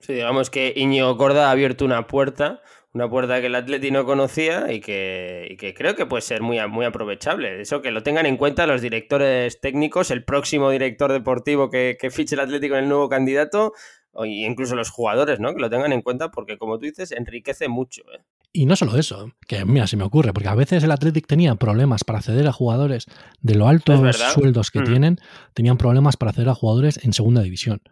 [0.00, 2.60] Sí, digamos que Íñigo Corda ha abierto una puerta,
[2.92, 6.42] una puerta que el Atleti no conocía y que, y que, creo que puede ser
[6.42, 7.60] muy, muy aprovechable.
[7.60, 12.10] Eso que lo tengan en cuenta los directores técnicos, el próximo director deportivo que, que
[12.10, 13.72] fiche el Atlético en el nuevo candidato,
[14.14, 15.54] o incluso los jugadores, ¿no?
[15.54, 18.02] Que lo tengan en cuenta porque, como tú dices, enriquece mucho.
[18.12, 18.22] ¿eh?
[18.52, 21.54] Y no solo eso, que mira, se me ocurre, porque a veces el Athletic tenía
[21.56, 23.06] problemas para acceder a jugadores
[23.40, 24.84] de lo altos sueldos que mm.
[24.84, 25.18] tienen,
[25.52, 27.82] tenían problemas para acceder a jugadores en segunda división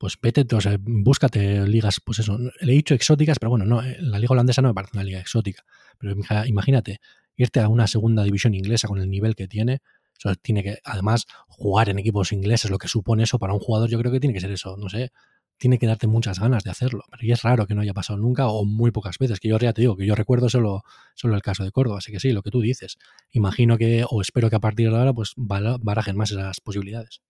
[0.00, 3.82] pues vete, o sea, búscate ligas, pues eso, le he dicho exóticas, pero bueno, no,
[3.82, 5.62] eh, la liga holandesa no me parece una liga exótica,
[5.98, 6.16] pero
[6.46, 7.02] imagínate,
[7.36, 9.82] irte a una segunda división inglesa con el nivel que tiene,
[10.24, 13.90] o tiene que, además, jugar en equipos ingleses, lo que supone eso para un jugador,
[13.90, 15.12] yo creo que tiene que ser eso, no sé,
[15.60, 18.48] tiene que darte muchas ganas de hacerlo, y es raro que no haya pasado nunca
[18.48, 20.82] o muy pocas veces, que yo ya te digo, que yo recuerdo solo,
[21.14, 22.96] solo el caso de Córdoba, así que sí, lo que tú dices,
[23.30, 27.20] imagino que, o espero que a partir de ahora, pues barajen más esas posibilidades.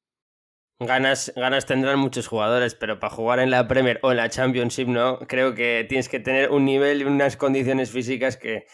[0.79, 4.87] Ganas, ganas tendrán muchos jugadores, pero para jugar en la Premier o en la Championship,
[4.87, 8.67] no, creo que tienes que tener un nivel y unas condiciones físicas que,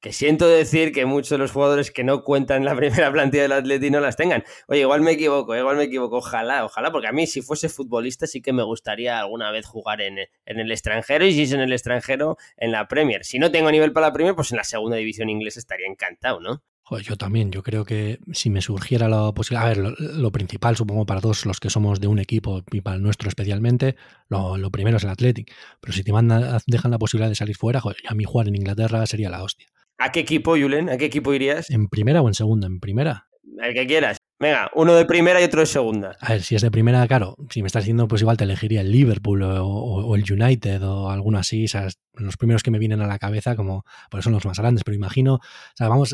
[0.00, 3.42] que siento decir que muchos de los jugadores que no cuentan en la primera plantilla
[3.42, 4.44] del Atleti no las tengan.
[4.68, 8.26] Oye, igual me equivoco, igual me equivoco, ojalá, ojalá, porque a mí si fuese futbolista
[8.26, 11.60] sí que me gustaría alguna vez jugar en, en el extranjero y si es en
[11.60, 13.24] el extranjero en la Premier.
[13.24, 16.40] Si no tengo nivel para la Premier, pues en la segunda división inglesa estaría encantado,
[16.40, 16.62] ¿no?
[17.02, 21.04] yo también, yo creo que si me surgiera la posibilidad, a ver, lo, principal supongo
[21.04, 23.96] para todos los que somos de un equipo y para el nuestro especialmente,
[24.28, 27.80] lo, primero es el Athletic, pero si te mandan, dejan la posibilidad de salir fuera,
[27.80, 29.66] a mí jugar en Inglaterra sería la hostia.
[29.98, 30.88] ¿A qué equipo, Julen?
[30.90, 31.70] ¿A qué equipo irías?
[31.70, 32.66] ¿En primera o en segunda?
[32.66, 33.26] En primera.
[33.62, 34.18] El que quieras.
[34.38, 36.16] Venga, uno de primera y otro de segunda.
[36.20, 38.82] A ver, si es de primera, claro, si me estás diciendo, pues igual te elegiría
[38.82, 43.00] el Liverpool o, el United o alguno así, o sea, los primeros que me vienen
[43.00, 45.40] a la cabeza, como, pues son los más grandes, pero imagino, o
[45.74, 46.12] sea, vamos,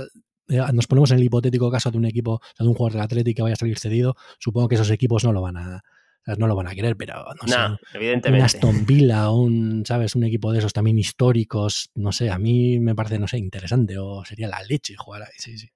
[0.49, 3.39] eh, nos ponemos en el hipotético caso de un equipo, de un jugador del Atlético
[3.39, 5.83] que vaya a salir cedido, supongo que esos equipos no lo van a,
[6.27, 7.57] no lo van a querer, pero no, sé,
[7.95, 8.39] evidentemente.
[8.39, 10.15] un Aston Villa, un, ¿sabes?
[10.15, 13.99] Un equipo de esos también históricos, no sé, a mí me parece, no sé, interesante,
[13.99, 15.69] o sería la leche jugar ahí, sí, sí.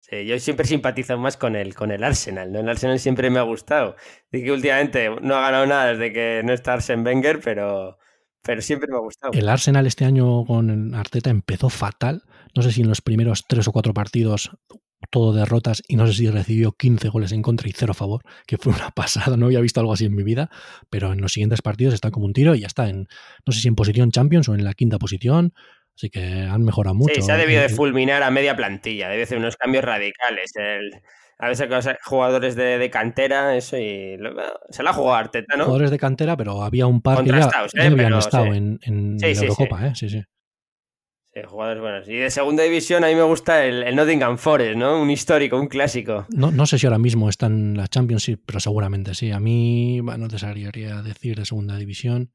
[0.00, 2.60] Sí, yo siempre simpatizo más con el, con el Arsenal, ¿no?
[2.60, 3.94] El Arsenal siempre me ha gustado.
[4.32, 7.96] Digo que últimamente no ha ganado nada desde que no está Arsen Wenger, pero,
[8.42, 9.32] pero siempre me ha gustado.
[9.32, 12.24] El Arsenal este año con Arteta empezó fatal.
[12.56, 14.50] No sé si en los primeros tres o cuatro partidos
[15.10, 18.22] todo derrotas y no sé si recibió 15 goles en contra y cero a favor,
[18.46, 20.50] que fue una pasada, no había visto algo así en mi vida,
[20.88, 23.08] pero en los siguientes partidos está como un tiro y ya está en,
[23.46, 25.52] no sé si en posición Champions o en la quinta posición,
[25.96, 27.14] así que han mejorado mucho.
[27.14, 30.52] Sí, se ha debido de fulminar a media plantilla, debe hacer unos cambios radicales.
[30.56, 30.92] El,
[31.40, 31.68] a veces
[32.04, 34.18] jugadores de, cantera, eso y
[34.68, 35.64] se la ha jugado Arteta, ¿no?
[35.64, 37.86] Jugadores de cantera, pero había un par que ya, ¿eh?
[37.86, 38.78] habían estado en,
[39.18, 39.94] la Eurocopa, ¿eh?
[39.94, 40.22] Sí, sí.
[41.32, 42.08] Sí, jugadores buenos.
[42.08, 45.00] Y de segunda división a mí me gusta el, Nottingham Forest, ¿no?
[45.00, 46.26] Un histórico, un clásico.
[46.30, 49.30] No, no sé si ahora mismo está en la Championship, pero seguramente sí.
[49.30, 50.70] A mí bueno, no te sabría
[51.02, 52.32] decir de segunda división.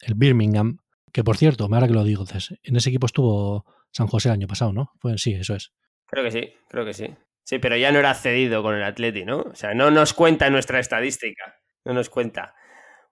[0.00, 0.78] El Birmingham,
[1.12, 2.24] que por cierto, ahora que lo digo,
[2.62, 4.92] en ese equipo estuvo San José el año pasado, ¿no?
[5.16, 5.72] Sí, eso es.
[6.06, 7.06] Creo que sí, creo que sí.
[7.46, 9.38] Sí, pero ya no era cedido con el Atleti, ¿no?
[9.38, 11.54] O sea, no nos cuenta nuestra estadística.
[11.86, 12.54] No nos cuenta.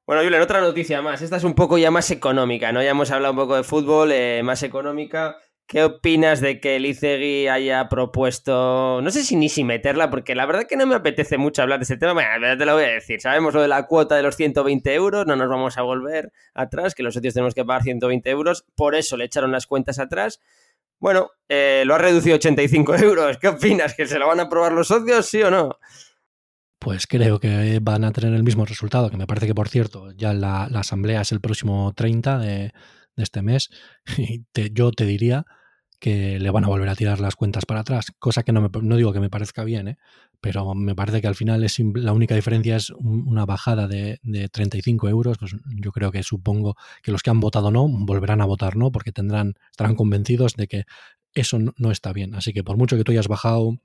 [0.07, 1.23] Bueno, Julen, otra noticia más.
[1.23, 2.83] Esta es un poco ya más económica, ¿no?
[2.83, 5.39] Ya hemos hablado un poco de fútbol, eh, más económica.
[5.67, 10.35] ¿Qué opinas de que el Icegui haya propuesto, no sé si ni si meterla, porque
[10.35, 12.85] la verdad que no me apetece mucho hablar de ese tema, bueno, te lo voy
[12.85, 15.83] a decir, sabemos lo de la cuota de los 120 euros, no nos vamos a
[15.83, 19.67] volver atrás, que los socios tenemos que pagar 120 euros, por eso le echaron las
[19.67, 20.39] cuentas atrás.
[20.99, 23.95] Bueno, eh, lo ha reducido a 85 euros, ¿qué opinas?
[23.95, 25.79] ¿Que se lo van a probar los socios, sí o no?
[26.85, 30.13] Pues creo que van a tener el mismo resultado, que me parece que, por cierto,
[30.13, 32.73] ya la, asamblea es el próximo 30 de,
[33.17, 33.71] este mes,
[34.19, 34.45] y
[34.75, 35.47] yo te diría
[35.99, 38.69] que le van a volver a tirar las cuentas para atrás, cosa que no, me,
[38.83, 39.97] no digo que me parezca bien, ¿eh?
[40.43, 44.51] pero me parece que al final es la única diferencia es una bajada de, de,
[44.51, 48.45] 35 euros, pues yo creo que supongo que los que han votado no volverán a
[48.45, 50.85] votar no, porque tendrán, estarán convencidos de que
[51.33, 52.35] eso no está bien.
[52.35, 53.79] Así que por mucho que tú hayas bajado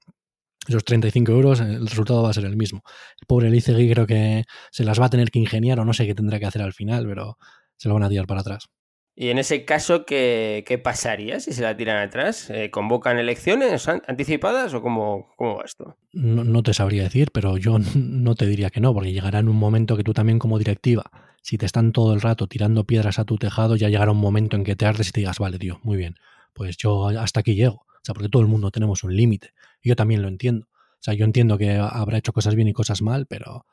[0.68, 2.84] esos 35 euros, el resultado va a ser el mismo.
[3.20, 6.06] El pobre Licegui creo que se las va a tener que ingeniar o no sé
[6.06, 7.38] qué tendrá que hacer al final, pero
[7.78, 8.70] se lo van a tirar para atrás.
[9.16, 12.50] Y en ese caso, ¿qué, qué pasaría si se la tiran atrás?
[12.50, 15.98] Eh, ¿Convocan elecciones anticipadas o cómo, cómo va esto?
[16.14, 19.50] No, no, te sabría decir, pero yo no te diría que no, porque llegará en
[19.50, 23.20] un momento que tú también como directiva, si te están todo el rato tirando piedras
[23.20, 25.60] a tu tejado, ya llegará un momento en que te ardes y te digas, vale,
[25.60, 26.16] tío, muy bien,
[26.54, 27.86] pues yo hasta aquí llego.
[27.88, 29.52] O sea, porque todo el mundo tenemos un límite.
[29.82, 30.68] Yo también lo entiendo.
[30.72, 33.66] O sea, yo entiendo que habrá hecho cosas bien y cosas mal, pero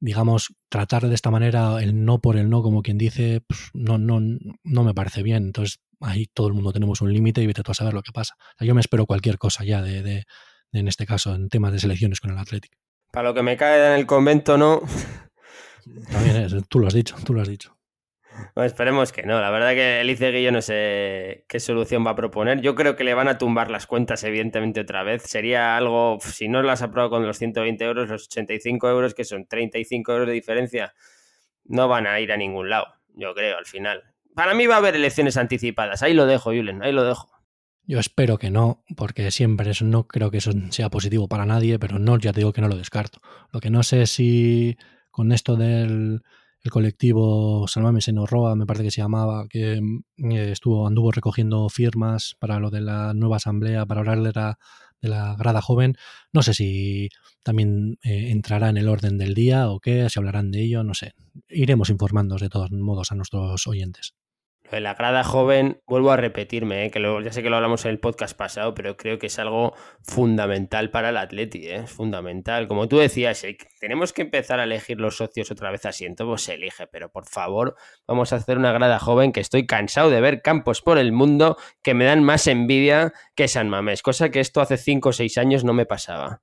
[0.00, 3.98] digamos, tratar de esta manera el no por el no, como quien dice, pues, no,
[3.98, 4.20] no,
[4.64, 5.44] no me parece bien.
[5.44, 8.12] Entonces, ahí todo el mundo tenemos un límite y vete tú a saber lo que
[8.12, 8.34] pasa.
[8.60, 10.24] yo me espero cualquier cosa ya de, de,
[10.72, 12.72] en este caso, en temas de selecciones con el Athletic.
[13.12, 14.82] Para lo que me cae en el convento, no.
[16.10, 17.76] También es, tú lo has dicho, tú lo has dicho.
[18.56, 19.40] Esperemos que no.
[19.40, 22.60] La verdad que el yo no sé qué solución va a proponer.
[22.60, 25.22] Yo creo que le van a tumbar las cuentas, evidentemente, otra vez.
[25.22, 29.46] Sería algo, si no las aprobado con los 120 euros, los 85 euros, que son
[29.46, 30.94] 35 euros de diferencia,
[31.64, 34.02] no van a ir a ningún lado, yo creo, al final.
[34.34, 36.02] Para mí va a haber elecciones anticipadas.
[36.02, 37.30] Ahí lo dejo, Julen, ahí lo dejo.
[37.84, 41.78] Yo espero que no, porque siempre eso no creo que eso sea positivo para nadie,
[41.78, 43.20] pero no, ya te digo que no lo descarto.
[43.52, 44.76] Lo que no sé si
[45.10, 46.22] con esto del
[46.62, 52.36] el colectivo Salmame Senorroa, me parece que se llamaba, que mm, estuvo, anduvo recogiendo firmas
[52.38, 54.32] para lo de la nueva asamblea, para hablar de
[55.08, 55.96] la, grada joven.
[56.32, 57.08] No sé si
[57.42, 60.94] también eh, entrará en el orden del día o qué, si hablarán de ello, no
[60.94, 61.14] sé.
[61.48, 64.14] Iremos informando de todos modos a nuestros oyentes
[64.78, 67.98] la grada joven, vuelvo a repetirme, eh, que ya sé que lo hablamos en el
[67.98, 71.82] podcast pasado, pero creo que es algo fundamental para el Atleti, ¿eh?
[71.84, 72.68] es fundamental.
[72.68, 73.44] Como tú decías,
[73.80, 77.26] tenemos que empezar a elegir los socios otra vez asiento, pues se elige, pero por
[77.26, 77.74] favor,
[78.06, 81.56] vamos a hacer una grada joven que estoy cansado de ver campos por el mundo
[81.82, 85.38] que me dan más envidia que San Mamés, cosa que esto hace 5 o 6
[85.38, 86.42] años no me pasaba.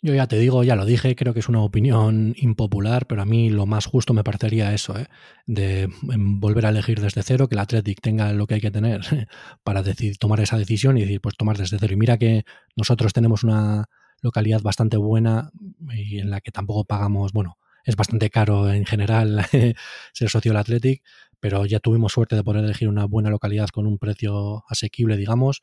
[0.00, 3.24] Yo ya te digo, ya lo dije, creo que es una opinión impopular, pero a
[3.24, 5.08] mí lo más justo me parecería eso, ¿eh?
[5.46, 5.82] de
[6.12, 9.00] em, volver a elegir desde cero, que el Athletic tenga lo que hay que tener
[9.64, 9.82] para
[10.20, 11.94] tomar esa decisión y decir, pues tomar desde cero.
[11.94, 12.44] Y mira que
[12.76, 13.86] nosotros tenemos una
[14.22, 15.50] localidad bastante buena
[15.92, 19.46] y en la que tampoco pagamos, bueno, es bastante caro en general
[20.12, 21.02] ser socio del Athletic,
[21.40, 25.62] pero ya tuvimos suerte de poder elegir una buena localidad con un precio asequible, digamos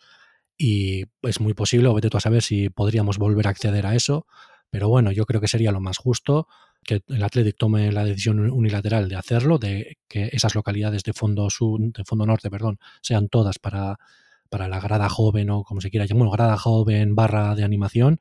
[0.58, 3.96] y es muy posible, o vete tú a saber si podríamos volver a acceder a
[3.96, 4.26] eso,
[4.70, 6.48] pero bueno, yo creo que sería lo más justo
[6.84, 11.50] que el Athletic tome la decisión unilateral de hacerlo, de que esas localidades de fondo
[11.50, 13.98] sur, de fondo norte, perdón, sean todas para,
[14.50, 18.20] para la grada joven o como se quiera llamar, grada joven barra de animación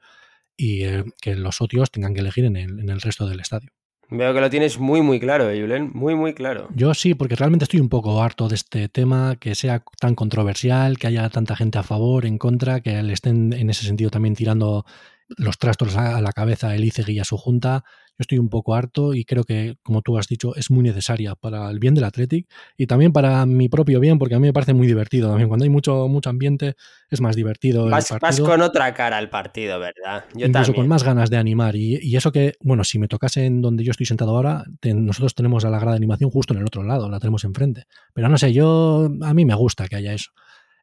[0.57, 3.71] y eh, que los socios tengan que elegir en el, en el resto del estadio.
[4.11, 5.91] Veo que lo tienes muy, muy claro, ¿eh, Julen.
[5.95, 6.69] Muy, muy claro.
[6.75, 10.99] Yo sí, porque realmente estoy un poco harto de este tema, que sea tan controversial,
[10.99, 14.35] que haya tanta gente a favor, en contra, que le estén en ese sentido también
[14.35, 14.85] tirando
[15.29, 17.85] los trastos a la cabeza el ICEGI y a su junta.
[18.17, 21.35] Yo estoy un poco harto y creo que, como tú has dicho, es muy necesaria
[21.35, 22.47] para el bien del Athletic
[22.77, 25.49] y también para mi propio bien, porque a mí me parece muy divertido también.
[25.49, 26.77] Cuando hay mucho, mucho ambiente
[27.11, 27.89] es más divertido.
[27.91, 30.27] Vas, con otra cara al partido, ¿verdad?
[30.35, 31.75] Yo Incluso con más ganas de animar.
[31.75, 35.65] Y, eso que, bueno, si me tocase en donde yo estoy sentado ahora, nosotros tenemos
[35.65, 37.85] a la grada de animación justo en el otro lado, la tenemos enfrente.
[38.13, 40.31] Pero no sé, yo a mí me gusta que haya eso.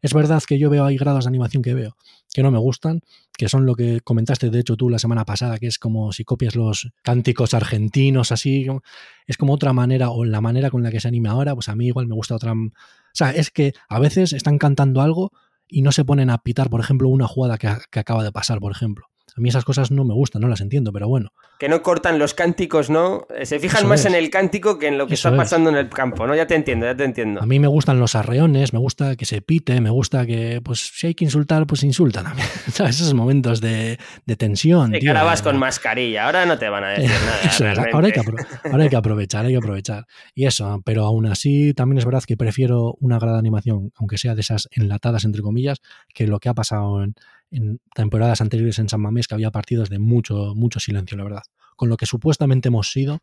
[0.01, 1.95] Es verdad que yo veo hay grados de animación que veo
[2.33, 3.01] que no me gustan,
[3.37, 6.23] que son lo que comentaste de hecho tú la semana pasada, que es como si
[6.23, 8.67] copias los cánticos argentinos así,
[9.27, 11.75] es como otra manera o la manera con la que se anima ahora, pues a
[11.75, 12.53] mí igual me gusta otra...
[12.53, 15.31] O sea, es que a veces están cantando algo
[15.67, 18.59] y no se ponen a pitar, por ejemplo, una jugada que, que acaba de pasar,
[18.59, 19.07] por ejemplo.
[19.35, 21.31] A mí esas cosas no me gustan, no las entiendo, pero bueno.
[21.57, 23.27] Que no cortan los cánticos, ¿no?
[23.35, 25.89] Eh, se fijan más en el cántico que en lo que está pasando en el
[25.89, 26.35] campo, ¿no?
[26.35, 27.41] Ya te entiendo, ya te entiendo.
[27.41, 30.91] A mí me gustan los arreones, me gusta que se pite, me gusta que, pues,
[30.93, 32.25] si hay que insultar, pues insultan.
[32.71, 32.95] ¿Sabes?
[33.01, 33.97] Esos momentos de,
[34.37, 34.93] tensión.
[34.99, 37.85] Sí, ahora vas con mascarilla, ahora no te van a decir nada.
[37.93, 38.21] ahora, hay que
[38.69, 40.05] ahora hay que aprovechar, hay que aprovechar.
[40.35, 44.35] Y eso, pero aún así también es verdad que prefiero una grada animación, aunque sea
[44.35, 45.79] de esas enlatadas, entre comillas,
[46.13, 47.15] que lo que ha pasado en,
[47.51, 51.43] en temporadas anteriores en San Mamés que había partidos de mucho, mucho silencio, la verdad.
[51.75, 53.19] Con lo que supuestamente hemos sido,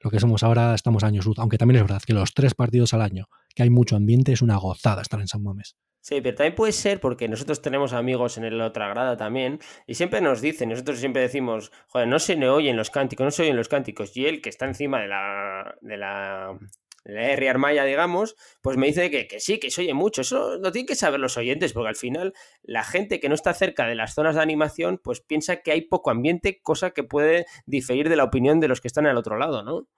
[0.00, 1.38] lo que somos ahora estamos años luz.
[1.38, 4.42] Aunque también es verdad que los tres partidos al año, que hay mucho ambiente, es
[4.42, 5.76] una gozada estar en San Mamés.
[6.00, 9.94] Sí, pero también puede ser porque nosotros tenemos amigos en la otra grada también y
[9.94, 13.42] siempre nos dicen, nosotros siempre decimos, joder, no se le oyen los cánticos, no se
[13.42, 14.16] oyen los cánticos.
[14.16, 16.58] Y él, que está encima de la, de la
[17.08, 20.20] la R Armaya, digamos, pues me dice que, que, sí, que se oye mucho.
[20.20, 23.54] Eso lo tienen que saber los oyentes, porque al final la gente que no está
[23.54, 27.46] cerca de las zonas de animación, pues piensa que hay poco ambiente, cosa que puede
[27.66, 29.88] diferir de la opinión de los que están al otro lado, ¿no?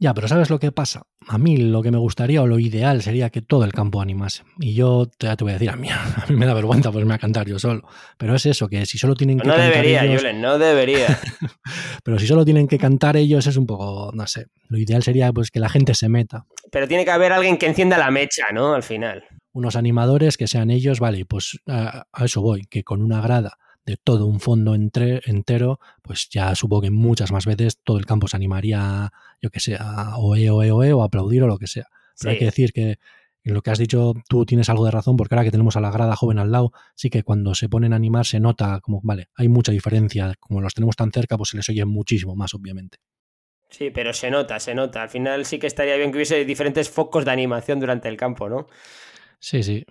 [0.00, 1.02] Ya, pero ¿sabes lo que pasa?
[1.26, 4.44] A mí lo que me gustaría o lo ideal sería que todo el campo animase.
[4.60, 7.14] Y yo ya te voy a decir, a mí, a mí me da vergüenza ponerme
[7.14, 7.82] a cantar yo solo.
[8.16, 10.22] Pero es eso, que si solo tienen que no cantar debería, ellos...
[10.22, 11.18] Julen, no debería.
[12.04, 14.46] pero si solo tienen que cantar ellos es un poco, no sé.
[14.68, 16.46] Lo ideal sería pues que la gente se meta.
[16.70, 18.74] Pero tiene que haber alguien que encienda la mecha, ¿no?
[18.74, 19.24] Al final.
[19.52, 23.58] Unos animadores que sean ellos, vale, pues a eso voy, que con una grada
[23.88, 28.04] de todo un fondo entre, entero, pues ya supongo que muchas más veces todo el
[28.04, 29.10] campo se animaría,
[29.40, 31.86] yo que sé, a oe, oe, oe, o a aplaudir o lo que sea.
[32.20, 32.98] Pero hay que decir que
[33.44, 35.80] en lo que has dicho tú tienes algo de razón, porque ahora que tenemos a
[35.80, 39.00] la grada joven al lado, sí que cuando se ponen a animar se nota como,
[39.02, 42.52] vale, hay mucha diferencia, como los tenemos tan cerca, pues se les oye muchísimo más,
[42.52, 42.98] obviamente.
[43.70, 45.02] Sí, pero se nota, se nota.
[45.02, 48.50] Al final sí que estaría bien que hubiese diferentes focos de animación durante el campo,
[48.50, 48.66] ¿no?
[49.40, 49.84] Sí, sí.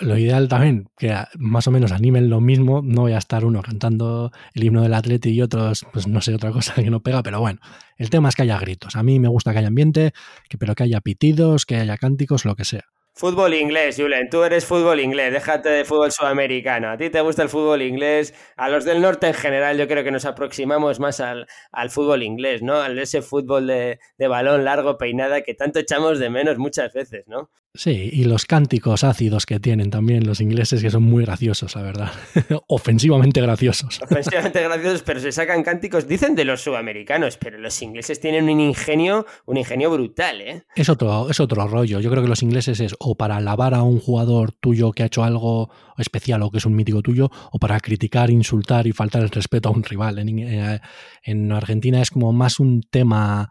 [0.00, 2.82] Lo ideal también, que más o menos animen lo mismo.
[2.84, 6.34] No voy a estar uno cantando el himno del atleta y otros, pues no sé,
[6.34, 7.60] otra cosa que no pega, pero bueno.
[7.96, 8.96] El tema es que haya gritos.
[8.96, 10.12] A mí me gusta que haya ambiente,
[10.48, 12.84] que, pero que haya pitidos, que haya cánticos, lo que sea.
[13.14, 16.88] Fútbol inglés, Julen, tú eres fútbol inglés, déjate de fútbol sudamericano.
[16.88, 20.04] A ti te gusta el fútbol inglés, a los del norte en general yo creo
[20.04, 21.48] que nos aproximamos más al,
[21.90, 22.76] fútbol inglés, ¿no?
[22.76, 27.24] Al ese fútbol de, de balón largo, peinada, que tanto echamos de menos muchas veces,
[27.26, 27.50] ¿no?
[27.78, 31.82] Sí, y los cánticos ácidos que tienen también los ingleses, que son muy graciosos, la
[31.82, 32.10] verdad.
[32.66, 34.00] Ofensivamente graciosos.
[34.02, 38.58] Ofensivamente graciosos, pero se sacan cánticos, dicen de los sudamericanos, pero los ingleses tienen un
[38.58, 40.64] ingenio, un ingenio brutal, ¿eh?
[40.74, 42.00] Es otro, es otro rollo.
[42.00, 45.06] Yo creo que los ingleses es o para alabar a un jugador tuyo que ha
[45.06, 49.22] hecho algo especial o que es un mítico tuyo, o para criticar, insultar y faltar
[49.22, 50.18] el respeto a un rival.
[50.18, 53.48] en eh, Argentina es como más un tema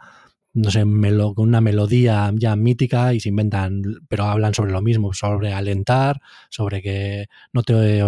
[0.58, 5.14] no sé, con una melodía ya mítica y se inventan, pero hablan sobre lo mismo,
[5.14, 8.02] sobre alentar, sobre que no te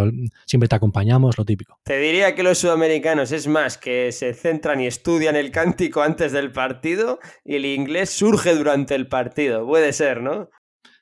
[0.46, 1.80] siempre te acompañamos, lo típico.
[1.84, 6.32] Te diría que los sudamericanos es más que se centran y estudian el cántico antes
[6.32, 10.50] del partido y el inglés surge durante el partido, puede ser, ¿no?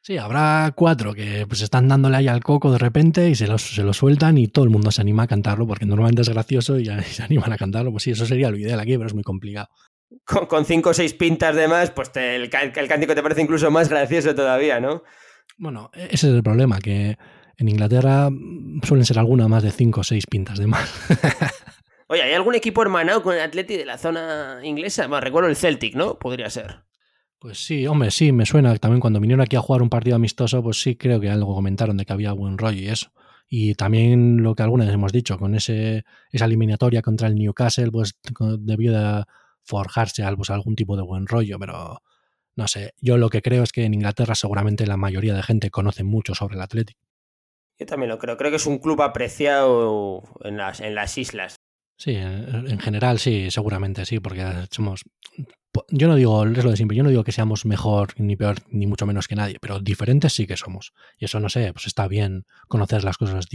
[0.01, 3.61] Sí, habrá cuatro que pues están dándole ahí al coco de repente y se los,
[3.61, 6.79] se lo sueltan y todo el mundo se anima a cantarlo porque normalmente es gracioso
[6.79, 7.91] y se animan a cantarlo.
[7.91, 9.67] Pues sí, eso sería lo ideal aquí, pero es muy complicado
[10.25, 14.33] con, cinco o seis pintas de más, pues el, cántico te parece incluso más gracioso
[14.35, 15.03] todavía, ¿no?
[15.57, 17.17] Bueno, e-, ese es el problema, que
[17.57, 18.29] en Inglaterra
[18.83, 20.93] suelen ser alguna más de cinco o seis pintas de más.
[22.07, 25.07] Oye, ¿hay algún equipo hermanado con el Atleti de la zona inglesa?
[25.07, 26.17] Bueno, recuerdo el Celtic, ¿no?
[26.17, 26.83] Podría ser.
[27.39, 28.75] Pues sí, hombre, sí, me suena.
[28.77, 31.97] También cuando vinieron aquí a jugar un partido amistoso, pues sí creo que algo comentaron
[31.97, 33.11] de que había buen rollo y eso.
[33.49, 38.17] Y también lo que algunas hemos dicho, con ese, esa eliminatoria contra el Newcastle, pues
[38.59, 39.23] debió de
[39.67, 42.01] forjarse pues, algún tipo de buen rollo, pero
[42.55, 45.69] no sé, yo lo que creo es que en Inglaterra seguramente la mayoría de gente
[45.69, 46.99] conoce mucho sobre el Atlético.
[47.77, 51.57] Yo también lo creo, creo que es un club apreciado en las, en las islas.
[51.97, 55.03] Sí, en general sí, seguramente sí, porque somos...
[55.89, 58.57] Yo no digo, es lo de siempre, yo no digo que seamos mejor ni peor,
[58.69, 60.93] ni mucho menos que nadie, pero diferentes sí que somos.
[61.19, 63.45] Y eso no sé, pues está bien conocer las cosas.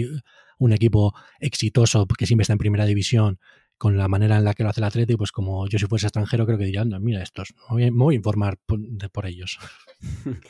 [0.59, 3.41] Un equipo exitoso que siempre está en primera división
[3.83, 6.07] con la manera en la que lo hace el Atleti, pues como yo si fuese
[6.07, 9.59] extranjero creo que dirían, mira, estos, me voy, a informar por, ellos.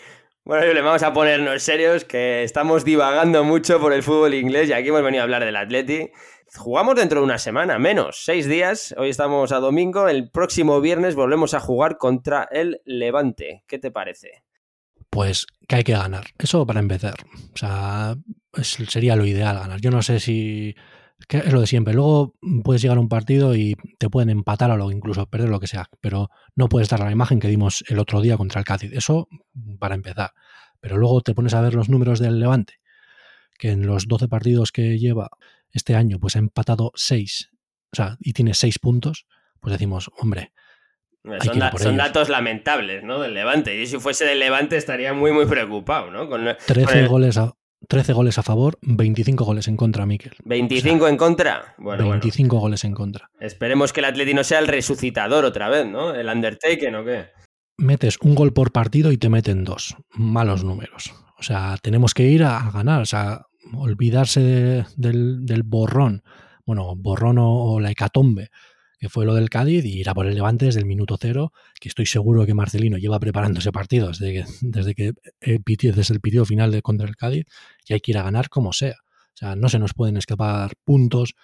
[0.44, 4.72] Bueno, le vamos a ponernos serios, que estamos divagando mucho por el fútbol inglés y
[4.72, 6.10] aquí hemos venido a hablar del Atleti.
[6.56, 8.92] Jugamos dentro de una semana, menos, seis días.
[8.98, 13.62] Hoy estamos a domingo, el próximo viernes volvemos a jugar contra el Levante.
[13.68, 14.42] ¿Qué te parece?
[15.08, 16.26] Pues que hay que ganar.
[16.38, 17.14] Eso para empezar.
[17.54, 18.16] O sea,
[18.62, 19.80] sería lo ideal ganar.
[19.80, 20.74] Yo no sé si
[21.26, 21.94] que es lo de siempre.
[21.94, 25.66] Luego puedes llegar a un partido y te pueden empatar o incluso perder lo que
[25.66, 28.92] sea, pero no puedes dar la imagen que dimos el otro día contra el Cádiz.
[28.92, 29.28] Eso
[29.78, 30.32] para empezar.
[30.80, 32.80] Pero luego te pones a ver los números del Levante,
[33.58, 35.30] que en los 12 partidos que lleva
[35.70, 37.50] este año, pues ha empatado 6,
[37.92, 39.26] o sea, y tiene 6 puntos,
[39.60, 40.52] pues decimos, hombre.
[41.78, 43.20] Son, datos lamentables, ¿no?
[43.20, 43.80] Del Levante.
[43.80, 46.28] Y si fuese del Levante estaría muy, muy preocupado, ¿no?
[46.28, 47.54] Con, 13 goles a,
[47.88, 50.34] 13 goles a favor, 25 goles en contra, Miquel.
[50.44, 51.74] ¿25 en contra?
[51.78, 53.30] Bueno, 25 goles en contra.
[53.40, 56.14] Esperemos que el Atletino sea el resucitador otra vez, ¿no?
[56.14, 57.26] El Undertaken o qué.
[57.78, 59.96] Metes un gol por partido y te meten dos.
[60.12, 61.12] Malos números.
[61.38, 63.02] O sea, tenemos que ir a, ganar.
[63.02, 66.22] O sea, olvidarse del, del, borrón.
[66.64, 68.50] Bueno, borrón o la hecatombe
[69.02, 71.52] que fue lo del Cádiz, y ir a por el Levante desde el minuto cero,
[71.80, 76.14] que estoy seguro que Marcelino lleva preparando ese partido desde que, desde que el desde
[76.14, 77.46] el pitido final de contra el Cádiz,
[77.84, 78.94] y hay que ir a ganar como sea.
[79.02, 81.34] O sea, no se nos pueden escapar puntos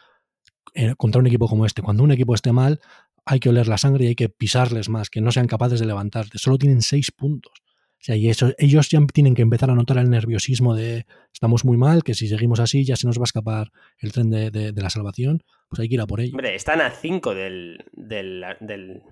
[0.73, 1.83] eh, contra un equipo como este.
[1.83, 2.79] Cuando un equipo esté mal,
[3.25, 5.87] hay que oler la sangre y hay que pisarles más, que no sean capaces de
[5.87, 6.39] levantarte.
[6.39, 7.55] Solo tienen seis puntos.
[8.01, 11.65] O sea, y eso, ellos ya tienen que empezar a notar el nerviosismo de estamos
[11.65, 14.51] muy mal, que si seguimos así ya se nos va a escapar el tren de,
[14.51, 16.33] de la salvación pues hay que ir a por ello.
[16.33, 19.03] Hombre, están a 5 del, del,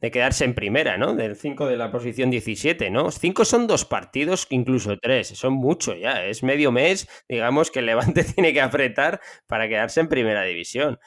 [0.00, 1.14] de quedarse en primera, ¿no?
[1.14, 3.10] Del 5 de la posición 17, ¿no?
[3.10, 7.86] 5 son dos partidos, incluso tres, son mucho ya, es medio mes, digamos, que el
[7.86, 10.98] Levante tiene que apretar para quedarse en primera división.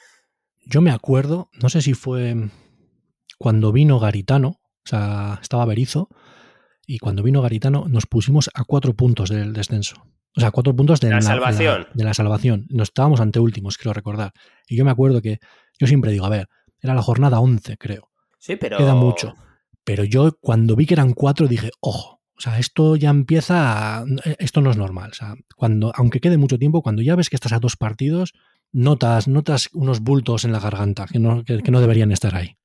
[0.64, 2.34] Yo me acuerdo, no sé si fue
[3.38, 6.08] cuando vino Garitano, o sea, estaba Berizo,
[6.88, 10.06] y cuando vino Garitano nos pusimos a cuatro puntos del descenso.
[10.34, 11.86] O sea, cuatro puntos de, la, salvación.
[11.92, 12.66] de la salvación.
[12.70, 14.32] Nos estábamos ante últimos, quiero recordar.
[14.66, 15.38] Y yo me acuerdo que
[15.78, 16.48] yo siempre digo, a ver,
[16.80, 18.08] era la jornada 11, creo.
[18.38, 18.78] Sí, pero.
[18.78, 19.34] Queda mucho.
[19.84, 24.04] Pero yo cuando vi que eran cuatro dije, ojo, o sea, esto ya empieza.
[24.38, 25.10] Esto no es normal.
[25.10, 28.32] O sea, cuando, aunque quede mucho tiempo, cuando ya ves que estás a dos partidos,
[28.72, 32.56] notas, notas unos bultos en la garganta que no, que no deberían estar ahí.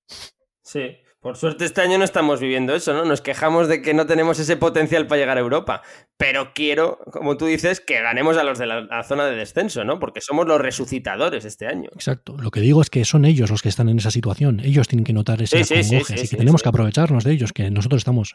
[0.62, 0.80] Sí,
[1.24, 3.06] por suerte este año no estamos viviendo eso, ¿no?
[3.06, 5.82] Nos quejamos de que no tenemos ese potencial para llegar a Europa,
[6.18, 10.00] pero quiero, como tú dices, que ganemos a los de la, zona de descenso, ¿no?
[10.00, 11.90] Porque somos los resucitadores este año.
[11.94, 12.36] Exacto.
[12.38, 14.60] Lo que digo es que son ellos los que están en esa situación.
[14.60, 17.72] Ellos tienen que notar ese sí, sí, sí, que tenemos que aprovecharnos de ellos, que
[17.72, 18.34] nosotros estamos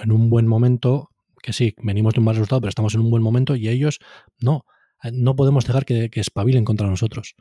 [0.00, 1.10] en un buen momento,
[1.42, 3.98] que sí, venimos de un mal resultado, pero estamos en un buen momento y ellos
[4.38, 4.64] no.
[5.12, 7.34] No podemos dejar que, que espabilen contra nosotros.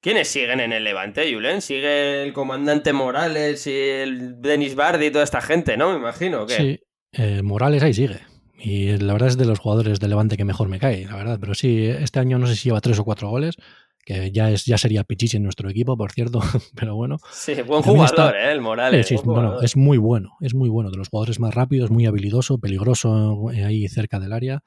[0.00, 1.60] ¿Quiénes siguen en el Levante, Julen?
[1.60, 5.90] ¿Sigue el comandante Morales y el Denis Bardi y toda esta gente, no?
[5.90, 6.46] Me imagino.
[6.46, 6.54] ¿qué?
[6.54, 6.80] Sí,
[7.12, 8.20] eh, Morales ahí sigue.
[8.60, 11.38] Y la verdad es de los jugadores del Levante que mejor me cae, la verdad.
[11.40, 13.56] Pero sí, este año no sé si lleva tres o cuatro goles,
[14.04, 16.40] que ya es ya sería Pichichi en nuestro equipo, por cierto.
[16.76, 17.18] Pero bueno.
[17.32, 18.52] Sí, buen jugador, ¿eh?
[18.52, 19.06] El Morales.
[19.06, 20.90] Sí, bueno, es muy bueno, es muy bueno.
[20.90, 24.62] De los jugadores más rápidos, muy habilidoso, peligroso eh, ahí cerca del área.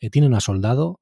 [0.00, 1.00] Eh, tienen a Soldado,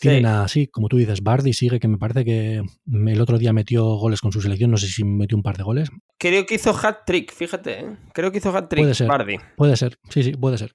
[0.00, 3.84] tienen así, como tú dices, Bardi sigue, que me parece que el otro día metió
[3.96, 5.90] goles con su selección, no sé si metió un par de goles.
[6.18, 7.96] Creo que hizo hat-trick, fíjate, ¿eh?
[8.12, 9.36] creo que hizo hat-trick puede ser, Bardi.
[9.56, 10.74] Puede ser, sí, sí, puede ser.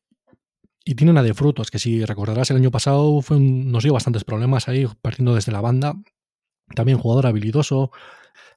[0.86, 4.24] Y tienen a de frutos, que si recordarás el año pasado fue nos dio bastantes
[4.24, 5.96] problemas ahí, partiendo desde la banda.
[6.76, 7.92] También jugador habilidoso,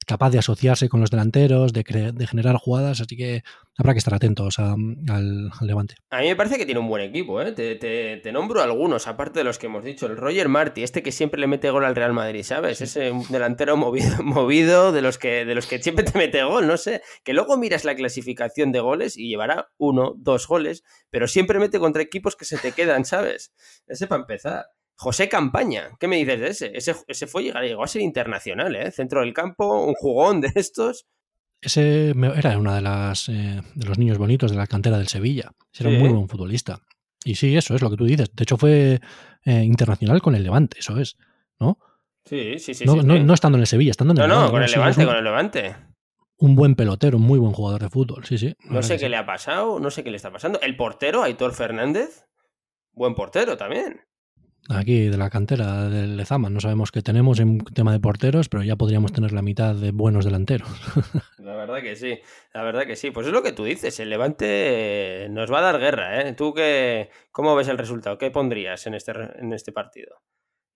[0.08, 3.42] capaz de asociarse con los delanteros, de, de generar jugadas, así que
[3.76, 5.96] habrá que estar atentos al, Levante.
[6.10, 7.52] A mí me parece que tiene un buen equipo, ¿eh?
[7.52, 10.06] te, nombro algunos, aparte de los que hemos dicho.
[10.06, 12.80] El Roger Martí, este que siempre le mete gol al Real Madrid, ¿sabes?
[12.80, 16.78] Ese delantero movido, movido de, los que, de los que siempre te mete gol, no
[16.78, 17.02] sé.
[17.22, 21.78] Que luego miras la clasificación de goles y llevará uno, dos goles, pero siempre mete
[21.78, 23.52] contra equipos que se te quedan, ¿sabes?
[23.86, 24.66] Ese para empezar.
[25.00, 26.70] José Campaña, ¿qué me dices de ese?
[26.74, 28.90] Ese, ese fue llegar, llegó a ser internacional, ¿eh?
[28.90, 31.06] Centro del campo, un jugón de estos.
[31.60, 35.52] Ese era uno de, las, eh, de los niños bonitos de la cantera del Sevilla.
[35.78, 36.80] Era un muy buen futbolista.
[37.24, 38.34] Y sí, eso es lo que tú dices.
[38.34, 39.00] De hecho, fue
[39.44, 41.16] eh, internacional con el Levante, eso es,
[41.60, 41.78] ¿no?
[42.24, 42.84] Sí, sí, sí.
[42.84, 44.46] No, no, estando en el Sevilla, estando en el no, Levante.
[44.46, 45.76] No, con el Levante, con el Levante.
[46.38, 48.56] Un buen pelotero, un muy buen jugador de fútbol, sí, sí.
[48.64, 50.60] No sé qué le ha pasado, no sé qué le está pasando.
[50.60, 52.26] El portero, Aitor Fernández,
[52.92, 54.07] buen portero también
[54.68, 56.50] aquí de la cantera del Lezama.
[56.50, 59.90] No sabemos qué tenemos en tema de porteros, pero ya podríamos tener la mitad de
[59.92, 60.68] buenos delanteros.
[61.38, 62.20] La verdad que sí,
[62.52, 63.10] la verdad que sí.
[63.10, 66.34] Pues es lo que tú dices, el Levante nos va a dar guerra, ¿eh?
[66.34, 68.18] ¿Tú qué, cómo ves el resultado?
[68.18, 70.20] ¿Qué pondrías en este, en este partido?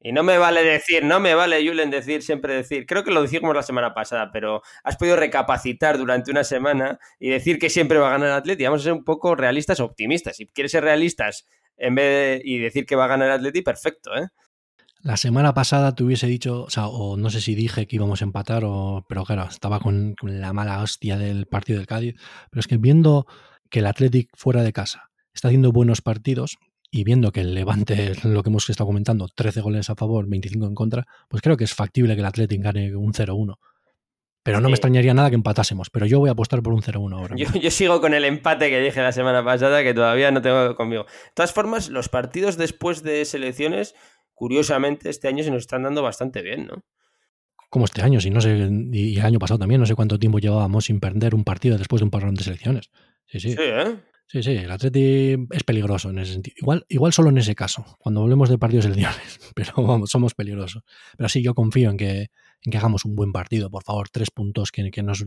[0.01, 3.23] Y no me vale decir, no me vale, Julen, decir, siempre decir, creo que lo
[3.23, 7.99] dijimos la semana pasada, pero has podido recapacitar durante una semana y decir que siempre
[7.99, 8.65] va a ganar el Atleti.
[8.65, 10.37] Vamos a ser un poco realistas optimistas.
[10.37, 11.47] Si quieres ser realistas
[11.83, 14.29] en vez y decir que va a ganar el Atleti, perfecto, ¿eh?
[15.03, 18.63] La semana pasada te hubiese dicho, o no sé si dije que íbamos a empatar,
[18.65, 22.15] o, pero claro, estaba con, la mala hostia del partido del Cádiz.
[22.51, 23.27] Pero es que viendo
[23.69, 26.57] que el Athletic fuera de casa está haciendo buenos partidos
[26.89, 30.67] y viendo que el Levante, lo que hemos estado comentando, 13 goles a favor, 25
[30.67, 33.57] en contra, pues creo que es factible que el Athletic gane un 0-1.
[34.43, 37.15] Pero no me extrañaría nada que empatásemos, pero yo voy a apostar por un 0-1
[37.15, 37.37] ahora.
[37.37, 41.05] Yo, sigo con el empate que dije la semana pasada, que todavía no tengo conmigo.
[41.05, 43.95] De todas formas, los partidos después de selecciones,
[44.35, 46.85] curiosamente, este año se nos están dando bastante bien, ¿no?
[47.71, 50.41] Como este año, si no sé, y el año pasado también, no sé cuánto tiempo
[50.41, 52.91] llevábamos sin perder un partido después de un parón de selecciones.
[53.27, 53.53] Sí, sí.
[53.53, 53.97] Sí, ¿eh?
[54.27, 56.55] Sí, sí, el Atleti es peligroso en ese sentido.
[56.59, 60.83] Igual, igual solo en ese caso, cuando hablemos de partidos selecciones, pero vamos, somos peligrosos.
[61.17, 62.31] Pero sí, yo confío en que,
[62.65, 65.25] en que hagamos un buen partido, por favor, tres puntos que, nos,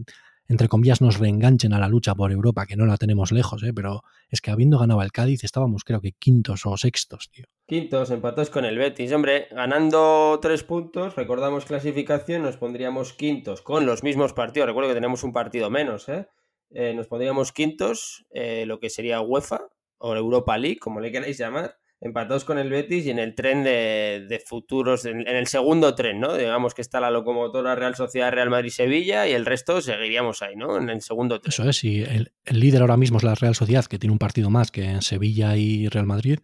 [0.48, 3.74] entre comillas, nos reenganchen a la lucha por Europa, que no la tenemos lejos, ¿eh?
[3.74, 7.46] pero es que habiendo ganado el Cádiz estábamos creo que quintos o sextos, tío.
[7.68, 9.12] Quintos, empatados con el Betis.
[9.12, 14.68] Hombre, ganando tres puntos, recordamos clasificación, nos pondríamos quintos con los mismos partidos.
[14.68, 16.28] Recuerdo que tenemos un partido menos, ¿eh?
[16.72, 19.68] eh nos pondríamos quintos, eh, lo que sería UEFA
[19.98, 23.64] o Europa League, como le queráis llamar empatados con el Betis y en el tren
[23.64, 26.36] de, futuros, en, el segundo tren, ¿no?
[26.38, 30.78] Digamos que está la locomotora Real Sociedad, Real Madrid-Sevilla y el resto seguiríamos ahí, ¿no?
[30.78, 31.50] En el segundo tren.
[31.50, 34.52] Eso es, y el, líder ahora mismo es la Real Sociedad, que tiene un partido
[34.52, 36.40] más que en Sevilla y Real Madrid,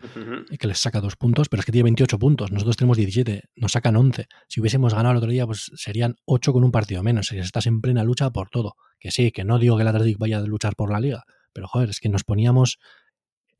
[0.49, 3.43] y que les saca dos puntos, pero es que tiene 28 puntos, nosotros tenemos 17,
[3.55, 4.25] nos sacan 11.
[4.47, 7.81] Si hubiésemos ganado el otro día, pues serían 8 con un partido menos, estás en
[7.81, 8.75] plena lucha por todo.
[8.99, 11.67] Que sí, que no digo que el Atlético vaya a luchar por la liga, pero
[11.67, 12.79] joder, es que nos poníamos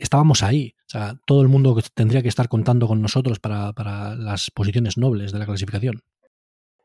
[0.02, 0.76] estábamos ahí.
[0.88, 5.32] O sea, todo el mundo tendría que estar contando con nosotros para, las posiciones nobles
[5.32, 6.04] de la clasificación.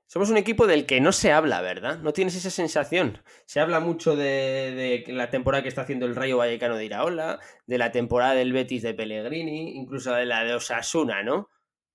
[0.07, 1.99] Somos un equipo del que no se habla, ¿verdad?
[1.99, 3.19] ¿No tienes esa sensación?
[3.45, 7.79] Se habla mucho de, la temporada que está haciendo el Rayo Vallecano de Iraola, de
[7.79, 11.49] la temporada del Betis de Pellegrini, incluso de la de Osasuna, ¿no?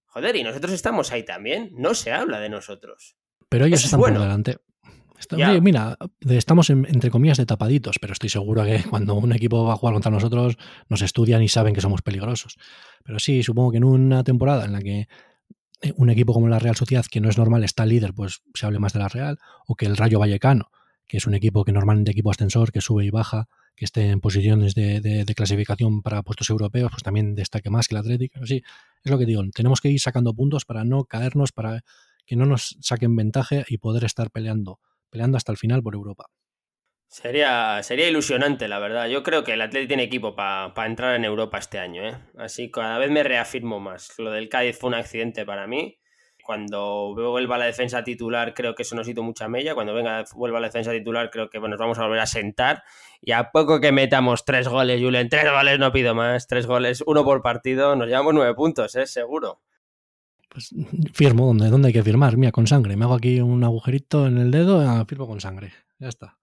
[0.08, 1.72] Joder, y nosotros estamos ahí también.
[1.74, 3.16] No se habla de nosotros.
[3.48, 4.58] Pero ellos están por delante
[5.62, 5.98] mira,
[6.30, 9.94] estamos entre comillas de tapaditos, pero estoy seguro que cuando un equipo va a jugar
[9.94, 10.58] contra nosotros
[10.90, 12.58] nos estudian y saben que somos peligrosos.
[13.04, 15.08] Pero sí, supongo que en una temporada en la que
[15.82, 18.66] eh, un equipo como la Real Sociedad, que no es normal, está líder, pues se
[18.66, 20.72] hable más de la Real, o que el Rayo Vallecano,
[21.08, 24.22] que es un equipo que normalmente equipo ascensor, que sube y baja, que esté en
[24.22, 28.34] posiciones de, clasificación para puestos europeos, pues también destaque más que el Atlético.
[28.36, 28.64] Pero sí,
[29.04, 31.84] es lo que digo, tenemos que ir sacando puntos para no caernos, para
[32.26, 34.80] que no nos saquen ventaja y poder estar peleando,
[35.12, 36.26] peleando hasta el final por Europa.
[37.08, 39.08] Sería, sería ilusionante, la verdad.
[39.08, 42.08] Yo creo que el Atlético tiene equipo para entrar en Europa este año.
[42.08, 42.18] ¿eh?
[42.38, 44.18] Así cada vez me reafirmo más.
[44.18, 46.00] Lo del Cádiz fue un accidente para mí.
[46.42, 49.76] Cuando vuelva la defensa titular, creo que eso nos hizo mucha mella.
[49.76, 52.84] Cuando venga, vuelva la defensa titular, creo que bueno, nos vamos a volver a sentar.
[53.20, 57.04] Y a poco que metamos tres goles, Julen, tres goles no pido más, tres goles,
[57.06, 59.06] uno por partido, nos llevamos nueve puntos, ¿eh?
[59.06, 59.62] seguro.
[60.52, 60.74] Pues
[61.14, 62.38] firmo, ¿dónde, ¿dónde hay que firmar?
[62.38, 62.96] Mira, con sangre.
[62.96, 65.72] Me hago aquí un agujerito en el dedo, ah, firmo con sangre.
[66.00, 66.38] Ya está.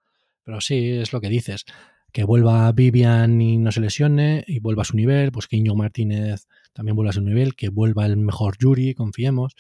[0.45, 1.65] Pero sí, es lo que dices.
[2.11, 5.75] Que vuelva Vivian y no se lesione y vuelva a su nivel, pues que Iño
[5.75, 9.55] Martínez también vuelva a su nivel, que vuelva el mejor Yuri, confiemos,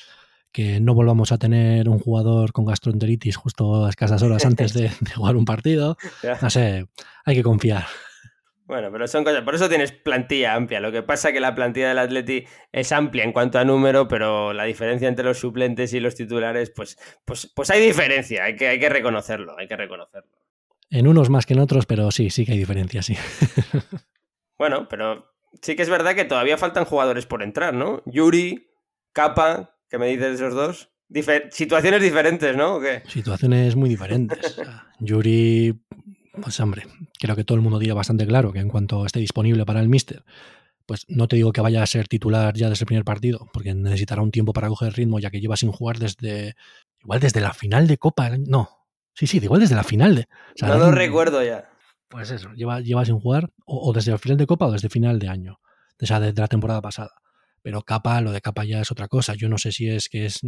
[0.51, 4.91] que no volvamos a tener un jugador con gastroenteritis justo a escasas horas antes de,
[5.15, 5.99] jugar un partido.
[6.41, 6.87] No sé,
[7.27, 7.85] hay que confiar.
[8.69, 9.43] Bueno, pero son cosas.
[9.43, 10.79] Por eso tienes plantilla amplia.
[10.79, 14.07] Lo que pasa es que la plantilla del Atleti es amplia en cuanto a número,
[14.09, 18.45] pero la diferencia entre los suplentes y los titulares, pues, pues, pues hay diferencia.
[18.45, 19.59] Hay que, hay que reconocerlo.
[19.59, 20.31] Hay que reconocerlo.
[20.91, 23.17] En unos más que en otros, pero sí, sí que hay diferencias, sí.
[24.59, 28.03] bueno, pero sí que es verdad que todavía faltan jugadores por entrar, ¿no?
[28.05, 28.71] Yuri,
[29.15, 30.91] Capa, ¿qué me dices de esos dos?
[31.53, 32.81] situaciones diferentes, ¿no?
[33.07, 34.61] Situaciones muy diferentes.
[35.01, 35.81] Yuri,
[36.43, 36.87] pues hombre,
[37.19, 39.89] creo que todo el mundo diga bastante claro que en cuanto esté disponible para el
[39.89, 40.25] Mister,
[40.87, 43.75] pues no te digo que vaya a ser titular ya desde el primer partido, porque
[43.75, 46.57] necesitará un tiempo para coger ritmo, ya que lleva sin jugar desde,
[47.03, 48.79] igual desde la final de Copa, no,
[49.19, 50.15] Sí, sí, igual desde la final.
[50.15, 50.29] De,
[50.63, 51.69] no lo recuerdo ya.
[52.07, 55.19] Pues eso, lleva, lleva sin jugar o, desde el final de Copa o desde final
[55.19, 55.59] de año,
[56.01, 57.11] o sea, desde la temporada pasada.
[57.63, 59.35] Pero Capa, lo de Capa ya es otra cosa.
[59.35, 60.41] Yo no sé si es que es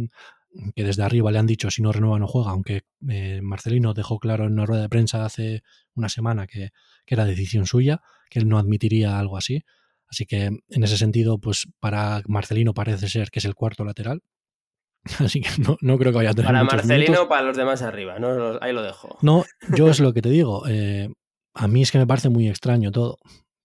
[0.75, 4.19] que desde arriba le han dicho si no renueva no juega, aunque eh, Marcelino dejó
[4.19, 5.63] claro en una rueda de prensa hace
[5.95, 6.71] una semana que,
[7.05, 9.63] que era decisión suya, que él no admitiría algo así.
[10.07, 14.21] Así que en ese sentido, pues para Marcelino parece ser que es el cuarto lateral,
[15.19, 15.49] Así que
[15.81, 16.51] no, creo que vaya a tener.
[16.51, 18.59] Para Marcelino, para los demás arriba, ¿no?
[18.61, 19.17] ahí lo dejo.
[19.21, 19.45] No,
[19.75, 20.67] yo es lo que te digo.
[20.67, 21.09] Eh,
[21.53, 23.17] a mí es que me parece muy extraño todo.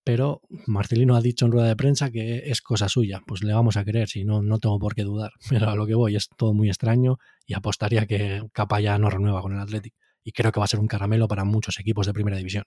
[0.07, 3.23] Pero Marcelino ha dicho en rueda de prensa que es cosa suya.
[3.27, 5.33] Pues le vamos a creer, si no, no tengo por qué dudar.
[5.51, 9.11] Pero a lo que voy es todo muy extraño y apostaría que Capa ya no
[9.11, 9.95] renueva con el Athletic.
[10.23, 12.63] Y creo que va a ser un caramelo para muchos equipos de primera división.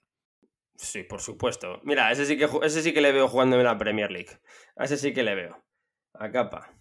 [0.76, 1.80] Sí, por supuesto.
[1.82, 4.38] Mira, ese sí que, ese sí que le veo jugando en la Premier League.
[4.76, 5.64] A ese sí que le veo.
[6.12, 6.74] A Capa.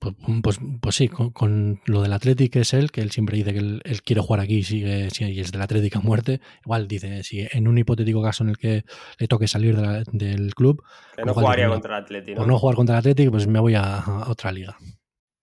[0.00, 3.58] Pues, pues, pues, sí, con, lo del Atlético es él, que él siempre dice que
[3.58, 6.40] él, quiere jugar aquí y sigue, y es del Atlético a muerte.
[6.64, 8.84] Igual dice, si en un hipotético caso en el que
[9.18, 10.84] le toque salir del club.
[11.16, 12.42] Que no jugaría contra el Atlético.
[12.42, 14.76] O no jugar contra el Atlético, pues me voy a, otra liga.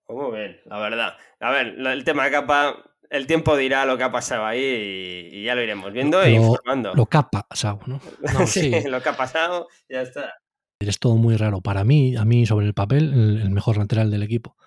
[0.06, 1.18] Pues muy bien, la verdad.
[1.41, 2.78] A ver, el tema de capa,
[3.10, 6.93] el tiempo dirá lo que ha pasado ahí y, ya lo iremos viendo e informando.
[6.95, 7.99] Lo que ha pasado, ¿no?
[8.47, 10.34] sí, lo que ha pasado, ya está.
[10.80, 11.61] Es todo muy raro.
[11.61, 14.57] Para mí, a mí sobre el papel, el, mejor lateral del equipo.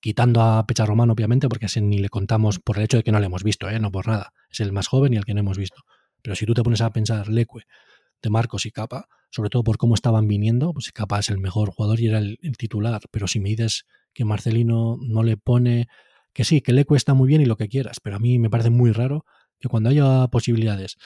[0.00, 3.20] Quitando a Pecha Román, obviamente, porque ni le contamos por el hecho de que no
[3.20, 3.78] le hemos visto, ¿eh?
[3.78, 4.32] no por nada.
[4.50, 5.82] Es el más joven y el que no hemos visto.
[6.22, 7.60] Pero si tú te pones a pensar Leque,
[8.22, 11.70] de Marcos y Capa, sobre todo por cómo estaban viniendo, pues Capa es el mejor
[11.70, 13.00] jugador y era el, titular.
[13.10, 15.88] Pero si me dices que Marcelino no le pone,
[16.32, 18.50] que sí, que Leque está muy bien y lo que quieras, pero a mí me
[18.50, 19.24] parece muy raro
[19.58, 20.98] que cuando haya posibilidades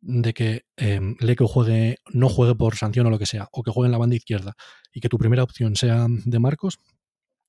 [0.00, 3.70] de que eh, Leque juegue, no juegue por sanción o lo que sea, o que
[3.70, 4.54] juegue en la banda izquierda,
[4.92, 6.78] y que tu primera opción sea de Marcos,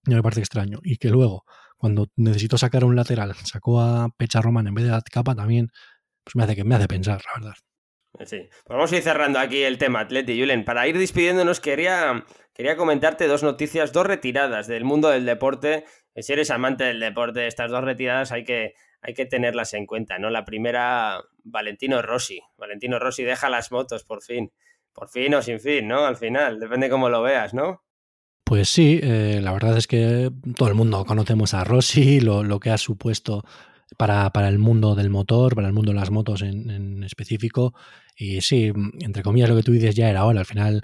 [0.05, 0.79] ya me parece extraño.
[0.83, 1.43] Y que luego,
[1.77, 5.69] cuando necesito sacar un lateral, sacó a Pecha Román en vez de a Capa, también
[6.23, 7.55] pues me hace, que, me hace pensar, la verdad.
[8.25, 8.49] Sí.
[8.65, 10.39] Pues vamos a ir cerrando aquí el tema, Atleti.
[10.39, 15.85] Julen, para ir despidiéndonos, quería, quería comentarte dos noticias, dos retiradas del mundo del deporte.
[16.15, 20.19] Si eres amante del deporte, estas dos retiradas hay que, hay que tenerlas en cuenta,
[20.19, 20.29] ¿no?
[20.29, 22.41] La primera, Valentino Rossi.
[22.57, 24.51] Valentino Rossi deja las motos, por fin.
[24.93, 26.05] Por fin o sin fin, ¿no?
[26.05, 27.83] Al final, depende cómo lo veas, ¿no?
[28.43, 32.71] Pues sí, eh, la verdad es que todo el mundo conocemos a Rossi, lo, que
[32.71, 33.43] ha supuesto
[33.95, 37.75] para, para, el mundo del motor, para el mundo de las motos en, en, específico.
[38.15, 40.39] Y sí, entre comillas, lo que tú dices ya era ahora.
[40.39, 40.83] Al final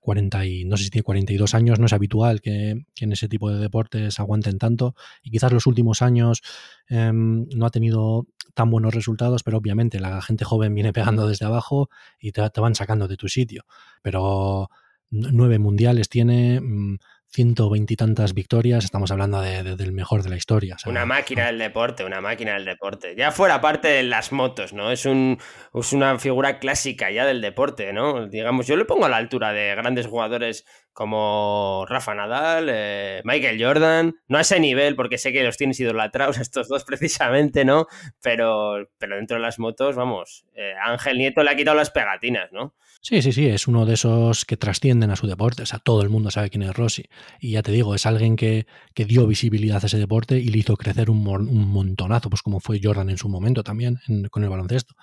[0.00, 3.50] 40 y, no sé si tiene 42 años, no es habitual que, en ese tipo
[3.50, 6.42] de deportes aguanten tanto y quizás los últimos años
[6.88, 11.46] em, no ha tenido tan buenos resultados, pero obviamente la gente joven viene pegando desde
[11.46, 13.64] abajo y te, van sacando de tu sitio.
[14.02, 14.70] Pero
[15.10, 16.98] nueve mundiales tiene, mm,
[17.32, 20.76] ciento veintitantas victorias, estamos hablando del mejor de la historia.
[20.86, 23.14] una máquina del deporte, una máquina del deporte.
[23.16, 24.90] Ya fuera parte de las motos, ¿no?
[24.90, 25.38] Es, un,
[25.72, 28.26] es una figura clásica ya del deporte, ¿no?
[28.28, 33.62] Digamos, yo le pongo a la altura de grandes jugadores como Rafa Nadal, eh, Michael
[33.62, 37.86] Jordan, no a ese nivel, porque sé que los tienes idolatrados estos dos precisamente, ¿no?
[38.20, 42.52] Pero, pero dentro de las motos, vamos, eh, Ángel Nieto le ha quitado las pegatinas,
[42.52, 42.74] ¿no?
[43.00, 45.64] Sí, sí, sí, es uno de esos que trascienden a su deporte.
[45.64, 47.06] O sea, todo el mundo sabe quién es Rossi.
[47.40, 50.58] Y ya te digo, es alguien que, que dio visibilidad a ese deporte y le
[50.58, 53.98] hizo crecer un, un montonazo, pues como fue Jordan en su momento también
[54.30, 54.94] con el baloncesto.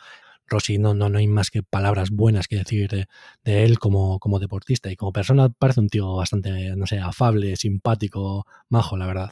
[0.49, 3.07] Rossi no, no, no hay más que palabras buenas que decir de,
[3.43, 8.45] él como, como deportista y como persona parece un tío bastante, no sé, afable, simpático,
[8.69, 9.31] majo, la verdad.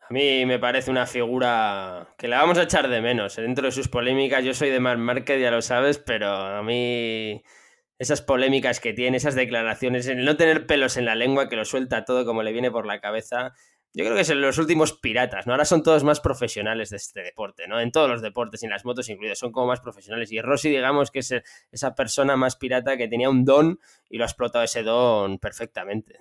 [0.00, 3.36] A mí me parece una figura que la vamos a echar de menos.
[3.36, 7.42] Dentro de sus polémicas, yo soy de Mark Márquez, ya lo sabes, pero a mí
[7.98, 11.64] esas polémicas que tiene, esas declaraciones, el no tener pelos en la lengua, que lo
[11.66, 13.52] suelta todo como le viene por la cabeza,
[13.94, 15.52] yo creo que son los últimos piratas, ¿no?
[15.54, 17.80] Ahora son todos más profesionales de este deporte, ¿no?
[17.80, 20.30] En todos los deportes y en las motos incluidas, son como más profesionales.
[20.30, 21.34] Y Rossi, digamos que es
[21.72, 26.16] esa persona más pirata que tenía un don y lo ha explotado ese don perfectamente.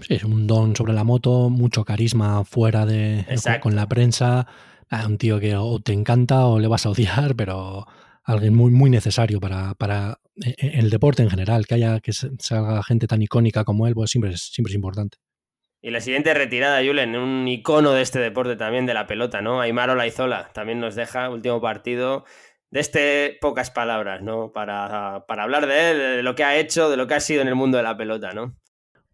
[0.00, 3.26] Sí, es un don sobre la moto, mucho carisma fuera de
[3.60, 4.46] con la prensa.
[4.88, 7.86] Ah, un tío que o te encanta o le vas a odiar, pero
[8.24, 11.66] alguien muy, muy necesario para, para e, e, el deporte en general.
[11.66, 15.18] Que haya que salga gente tan icónica como él, pues siempre siempre es importante.
[15.82, 19.60] Y la siguiente retirada, Julen, un icono de este deporte también, de la pelota, ¿no?
[19.60, 22.24] Aymar Olaizola también nos deja, último partido,
[22.70, 24.52] de este pocas palabras, ¿no?
[24.52, 27.40] Para, para hablar de él, de lo que ha hecho, de lo que ha sido
[27.40, 28.56] en el mundo de la pelota, ¿no?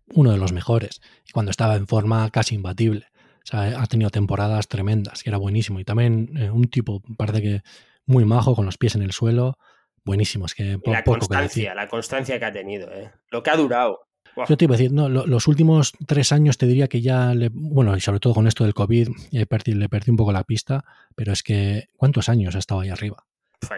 [0.08, 3.06] Uno de los mejores, y cuando estaba en forma casi imbatible.
[3.44, 5.78] O sea, ha tenido temporadas tremendas, que era buenísimo.
[5.78, 7.62] Y también eh, un tipo, parece que
[8.04, 9.56] muy majo, con los pies en el suelo.
[10.04, 13.12] Buenísimo, es que la constancia, la constancia que ha tenido, ¿eh?
[13.30, 14.05] Lo que ha durado.
[14.48, 17.48] Yo te iba a decir, no, los últimos tres años te diría que ya, le,
[17.52, 20.44] bueno, y sobre todo con esto del COVID, le perdí, le perdí un poco la
[20.44, 20.84] pista,
[21.14, 23.24] pero es que, ¿cuántos años ha estado ahí arriba?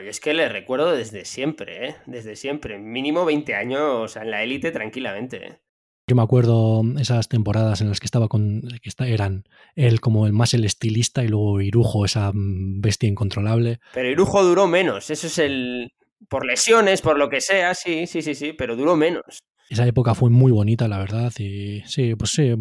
[0.04, 1.96] es que le recuerdo desde siempre, ¿eh?
[2.06, 2.78] Desde siempre.
[2.78, 5.46] Mínimo 20 años en la élite tranquilamente.
[5.46, 5.60] ¿eh?
[6.08, 8.62] Yo me acuerdo esas temporadas en las que estaba con.
[8.82, 9.44] que eran
[9.76, 13.80] él como el más el estilista y luego Irujo, esa mm, bestia incontrolable.
[13.94, 15.92] Pero Irujo duró menos, eso es el.
[16.28, 19.38] Por lesiones, por lo que sea, sí, sí, sí, sí, pero duró menos
[19.68, 21.32] esa época fue muy bonita, la verdad.
[21.38, 22.54] Y sí, pues sí,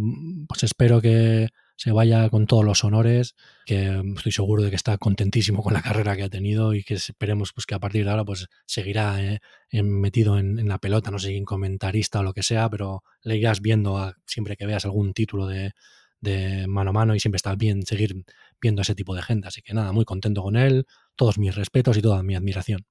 [0.48, 3.36] pues espero que se vaya con todos los honores,
[3.66, 6.96] que estoy seguro de que está contentísimo con la carrera que ha tenido y que
[6.96, 9.40] esperemos pues que a partir de ahora pues seguirá eh,
[9.84, 13.62] metido en, la pelota, no sé, en comentarista o lo que sea, pero le irás
[13.62, 15.74] viendo siempre que veas algún título de,
[16.20, 18.26] de mano a mano y siempre está bien seguir
[18.60, 19.48] viendo a ese tipo de gente.
[19.48, 22.86] Así que nada, muy contento con él, todos mis respetos y toda mi admiración.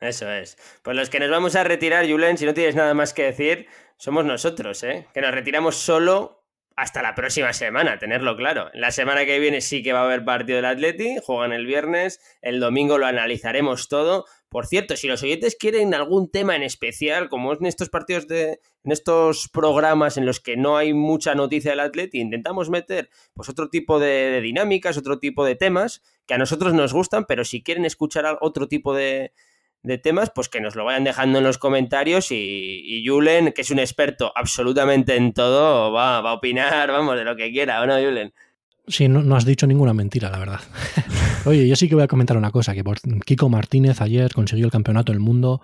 [0.00, 0.56] Eso es.
[0.82, 3.66] Pues los que nos vamos a retirar, Julen, si no tienes nada más que decir,
[3.96, 5.06] somos nosotros, ¿eh?
[5.14, 6.44] Que nos retiramos solo
[6.76, 8.68] hasta la próxima semana, tenerlo claro.
[8.74, 12.20] La semana que viene sí que va a haber partido del Atleti, juegan el viernes,
[12.42, 14.26] el domingo lo analizaremos todo.
[14.50, 18.28] Por cierto, si los oyentes quieren algún tema en especial, como es en estos partidos
[18.28, 23.08] de, en estos programas en los que no hay mucha noticia del Atleti, intentamos meter
[23.32, 27.24] pues otro tipo de, de dinámicas, otro tipo de temas que a nosotros nos gustan,
[27.24, 29.32] pero si quieren escuchar otro tipo de,
[29.86, 33.70] de temas, pues que nos lo vayan dejando en los comentarios y, Julen, que es
[33.70, 37.94] un experto absolutamente en todo, va, a opinar, vamos, de lo que quiera, ¿o no,
[37.94, 38.34] Julen?
[38.88, 40.60] Sí, no, has dicho ninguna mentira, la verdad.
[41.44, 44.66] Oye, yo sí que voy a comentar una cosa, que por Kiko Martínez ayer consiguió
[44.66, 45.60] el campeonato del mundo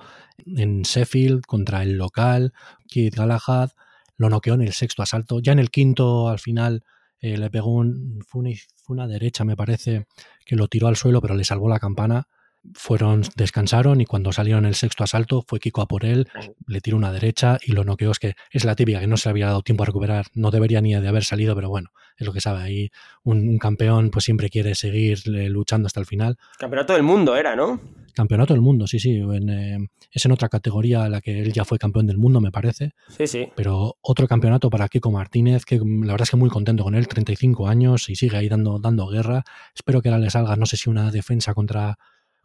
[0.46, 2.52] en Sheffield contra el local,
[2.88, 3.70] Keith Galahad,
[4.16, 6.84] lo noqueó en el sexto asalto, ya en el quinto al final
[7.20, 8.44] eh, le pegó un, fue
[8.88, 10.06] una derecha me parece,
[10.44, 12.28] que lo tiró al suelo pero le salvó la campana
[12.74, 16.28] fueron, descansaron y cuando salieron el sexto asalto fue Kiko a por él,
[16.66, 18.10] le tiró una derecha y lo noqueó.
[18.10, 20.50] Es que es la típica que no se le había dado tiempo a recuperar, no
[20.50, 22.62] debería ni de haber salido, pero bueno, es lo que sabe.
[22.62, 22.90] Ahí
[23.24, 26.38] un, campeón pues siempre quiere seguir luchando hasta el final.
[26.58, 27.80] Campeonato del mundo era, ¿no?
[28.14, 29.20] Campeonato del mundo, sí, sí.
[29.20, 29.78] Eh,
[30.10, 32.92] es en otra categoría a la que él ya fue campeón del mundo, me parece.
[33.08, 33.48] Sí, sí.
[33.56, 37.08] Pero otro campeonato para Kiko Martínez, que la verdad es que muy contento con él,
[37.08, 39.44] 35 años y sigue ahí dando, dando guerra.
[39.74, 41.98] Espero que ahora le salga, no sé si una defensa contra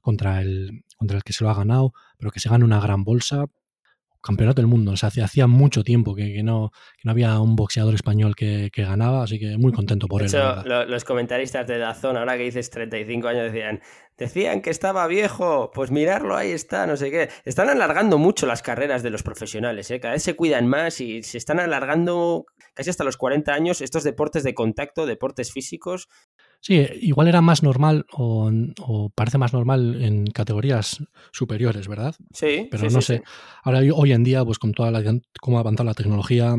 [0.08, 3.03] contra el, contra el que se lo ha ganado, pero que se gane una gran
[3.03, 3.43] bolsa.
[4.22, 6.72] Campeonato del mundo, o sea, hacía mucho tiempo que, no,
[7.03, 10.32] no había un boxeador español que, ganaba, así que muy contento por él.
[10.88, 13.82] los comentaristas de Dazón, ahora que dices 35 años, decían,
[14.18, 17.30] decían que estaba viejo, pues mirarlo, ahí está, no sé qué.
[17.43, 19.99] Están alargando mucho las carreras de los profesionales, ¿eh?
[19.99, 24.03] cada vez se cuidan más y se están alargando casi hasta los 40 años estos
[24.03, 26.08] deportes de contacto, deportes físicos,
[26.60, 28.51] Sí, igual era más normal o,
[29.16, 32.16] parece más normal en categorías superiores, ¿verdad?
[32.34, 32.68] Sí.
[32.70, 33.24] Pero no sé.
[33.64, 35.03] Ahora, hoy en día, pues con toda la
[35.39, 36.55] cómo ha avanzado la tecnología,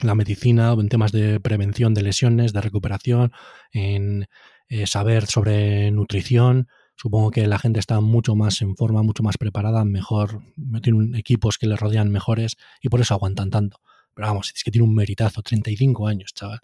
[0.00, 3.32] la medicina, en temas de prevención de lesiones, de recuperación,
[3.72, 4.26] en
[4.68, 6.68] eh, saber sobre nutrición,
[7.00, 10.42] Supongo que la gente está mucho más en forma, mucho más preparada, mejor,
[10.82, 13.80] tienen equipos que le rodean mejores y por eso aguantan tanto.
[14.14, 16.58] Pero vamos, es que tiene un meritazo, 35 años, chaval.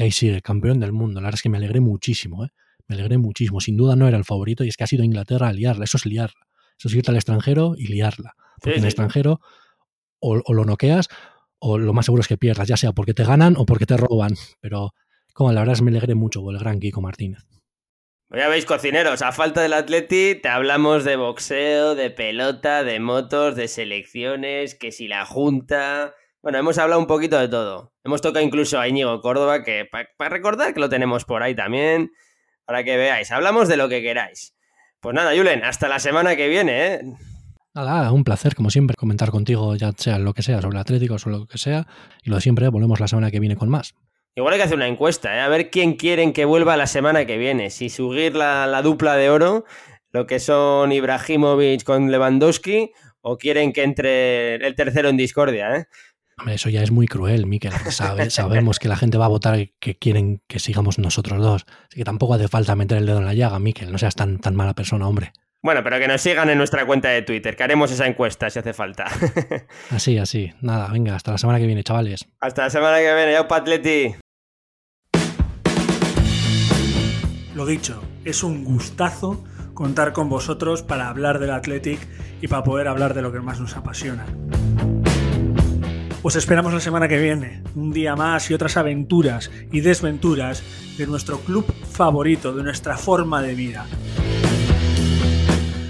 [0.00, 1.20] Y ahí sigue, campeón del mundo.
[1.20, 2.48] La verdad es que me alegré muchísimo, ¿eh?
[2.88, 3.60] Me alegré muchísimo.
[3.60, 5.84] Sin duda no era el favorito y es que ha sido Inglaterra a liarla.
[5.84, 6.46] Eso es liarla.
[6.78, 8.32] Eso es irte al extranjero y liarla.
[8.62, 9.40] Porque en el extranjero
[10.18, 11.08] o, o, lo noqueas
[11.58, 13.98] o lo más seguro es que pierdas, ya sea porque te ganan o porque te
[13.98, 14.36] roban.
[14.62, 14.94] Pero
[15.34, 17.46] como la verdad es que me alegré mucho por el gran Kiko Martínez.
[18.30, 23.54] Ya veis, cocineros, a falta del Atleti te hablamos de boxeo, de pelota, de motos,
[23.54, 26.14] de selecciones, que si la junta...
[26.42, 27.92] Bueno, hemos hablado un poquito de todo.
[28.02, 32.12] Hemos tocado incluso a Íñigo Córdoba, que para recordar que lo tenemos por ahí también,
[32.64, 33.30] para que veáis.
[33.30, 34.56] Hablamos de lo que queráis.
[35.00, 37.00] Pues nada, Julen, hasta la semana que viene, ¿eh?
[37.74, 41.14] Nada, un placer, como siempre, comentar contigo, ya sea lo que sea, sobre el Atlético
[41.14, 41.86] o sobre lo que sea.
[42.22, 43.94] Y lo de siempre, volvemos la semana que viene con más.
[44.34, 45.40] Igual hay que hacer una encuesta, ¿eh?
[45.40, 47.68] a ver quién quieren que vuelva la semana que viene.
[47.68, 49.66] Si subir la, la dupla de oro,
[50.10, 55.76] lo que son Ibrahimovic con Lewandowski, o quieren que entre el tercero en discordia.
[55.76, 55.86] ¿eh?
[56.40, 57.72] Hombre, eso ya es muy cruel, Miquel.
[57.90, 61.66] Sabe, sabemos que la gente va a votar que quieren que sigamos nosotros dos.
[61.88, 63.92] Así que tampoco hace falta meter el dedo en la llaga, Miquel.
[63.92, 65.34] No seas tan, tan mala persona, hombre.
[65.62, 68.58] Bueno, pero que nos sigan en nuestra cuenta de Twitter, que haremos esa encuesta si
[68.58, 69.04] hace falta.
[69.90, 70.50] así, así.
[70.62, 72.26] Nada, venga, hasta la semana que viene, chavales.
[72.40, 74.14] Hasta la semana que viene, ya Patleti.
[77.54, 82.00] Lo dicho, es un gustazo contar con vosotros para hablar del Athletic
[82.40, 84.24] y para poder hablar de lo que más nos apasiona.
[86.22, 90.62] Os esperamos la semana que viene, un día más y otras aventuras y desventuras
[90.98, 93.86] de nuestro club favorito, de nuestra forma de vida.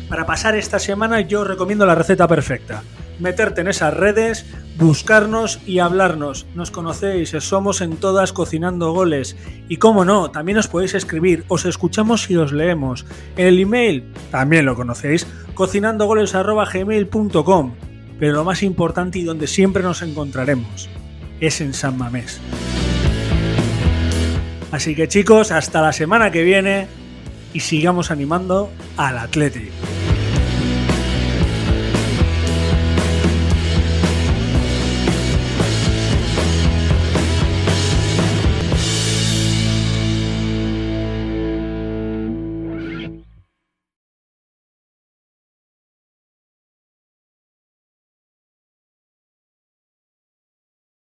[0.09, 2.85] Para pasar esta semana yo os recomiendo la receta perfecta.
[3.19, 4.47] Meterte en esas redes,
[4.79, 6.47] buscarnos y hablarnos.
[6.55, 9.37] Nos conocéis, somos en todas cocinando goles.
[9.69, 13.05] Y como no, también os podéis escribir, os escuchamos y os leemos.
[13.37, 17.90] El email, también lo conocéis, cocinandogoles.gmail.com.
[18.21, 20.89] Pero lo más importante y donde siempre nos encontraremos
[21.41, 22.41] es en San Mamés.
[24.71, 26.87] Así que chicos, hasta la semana que viene
[27.53, 29.73] y sigamos animando al Atlético.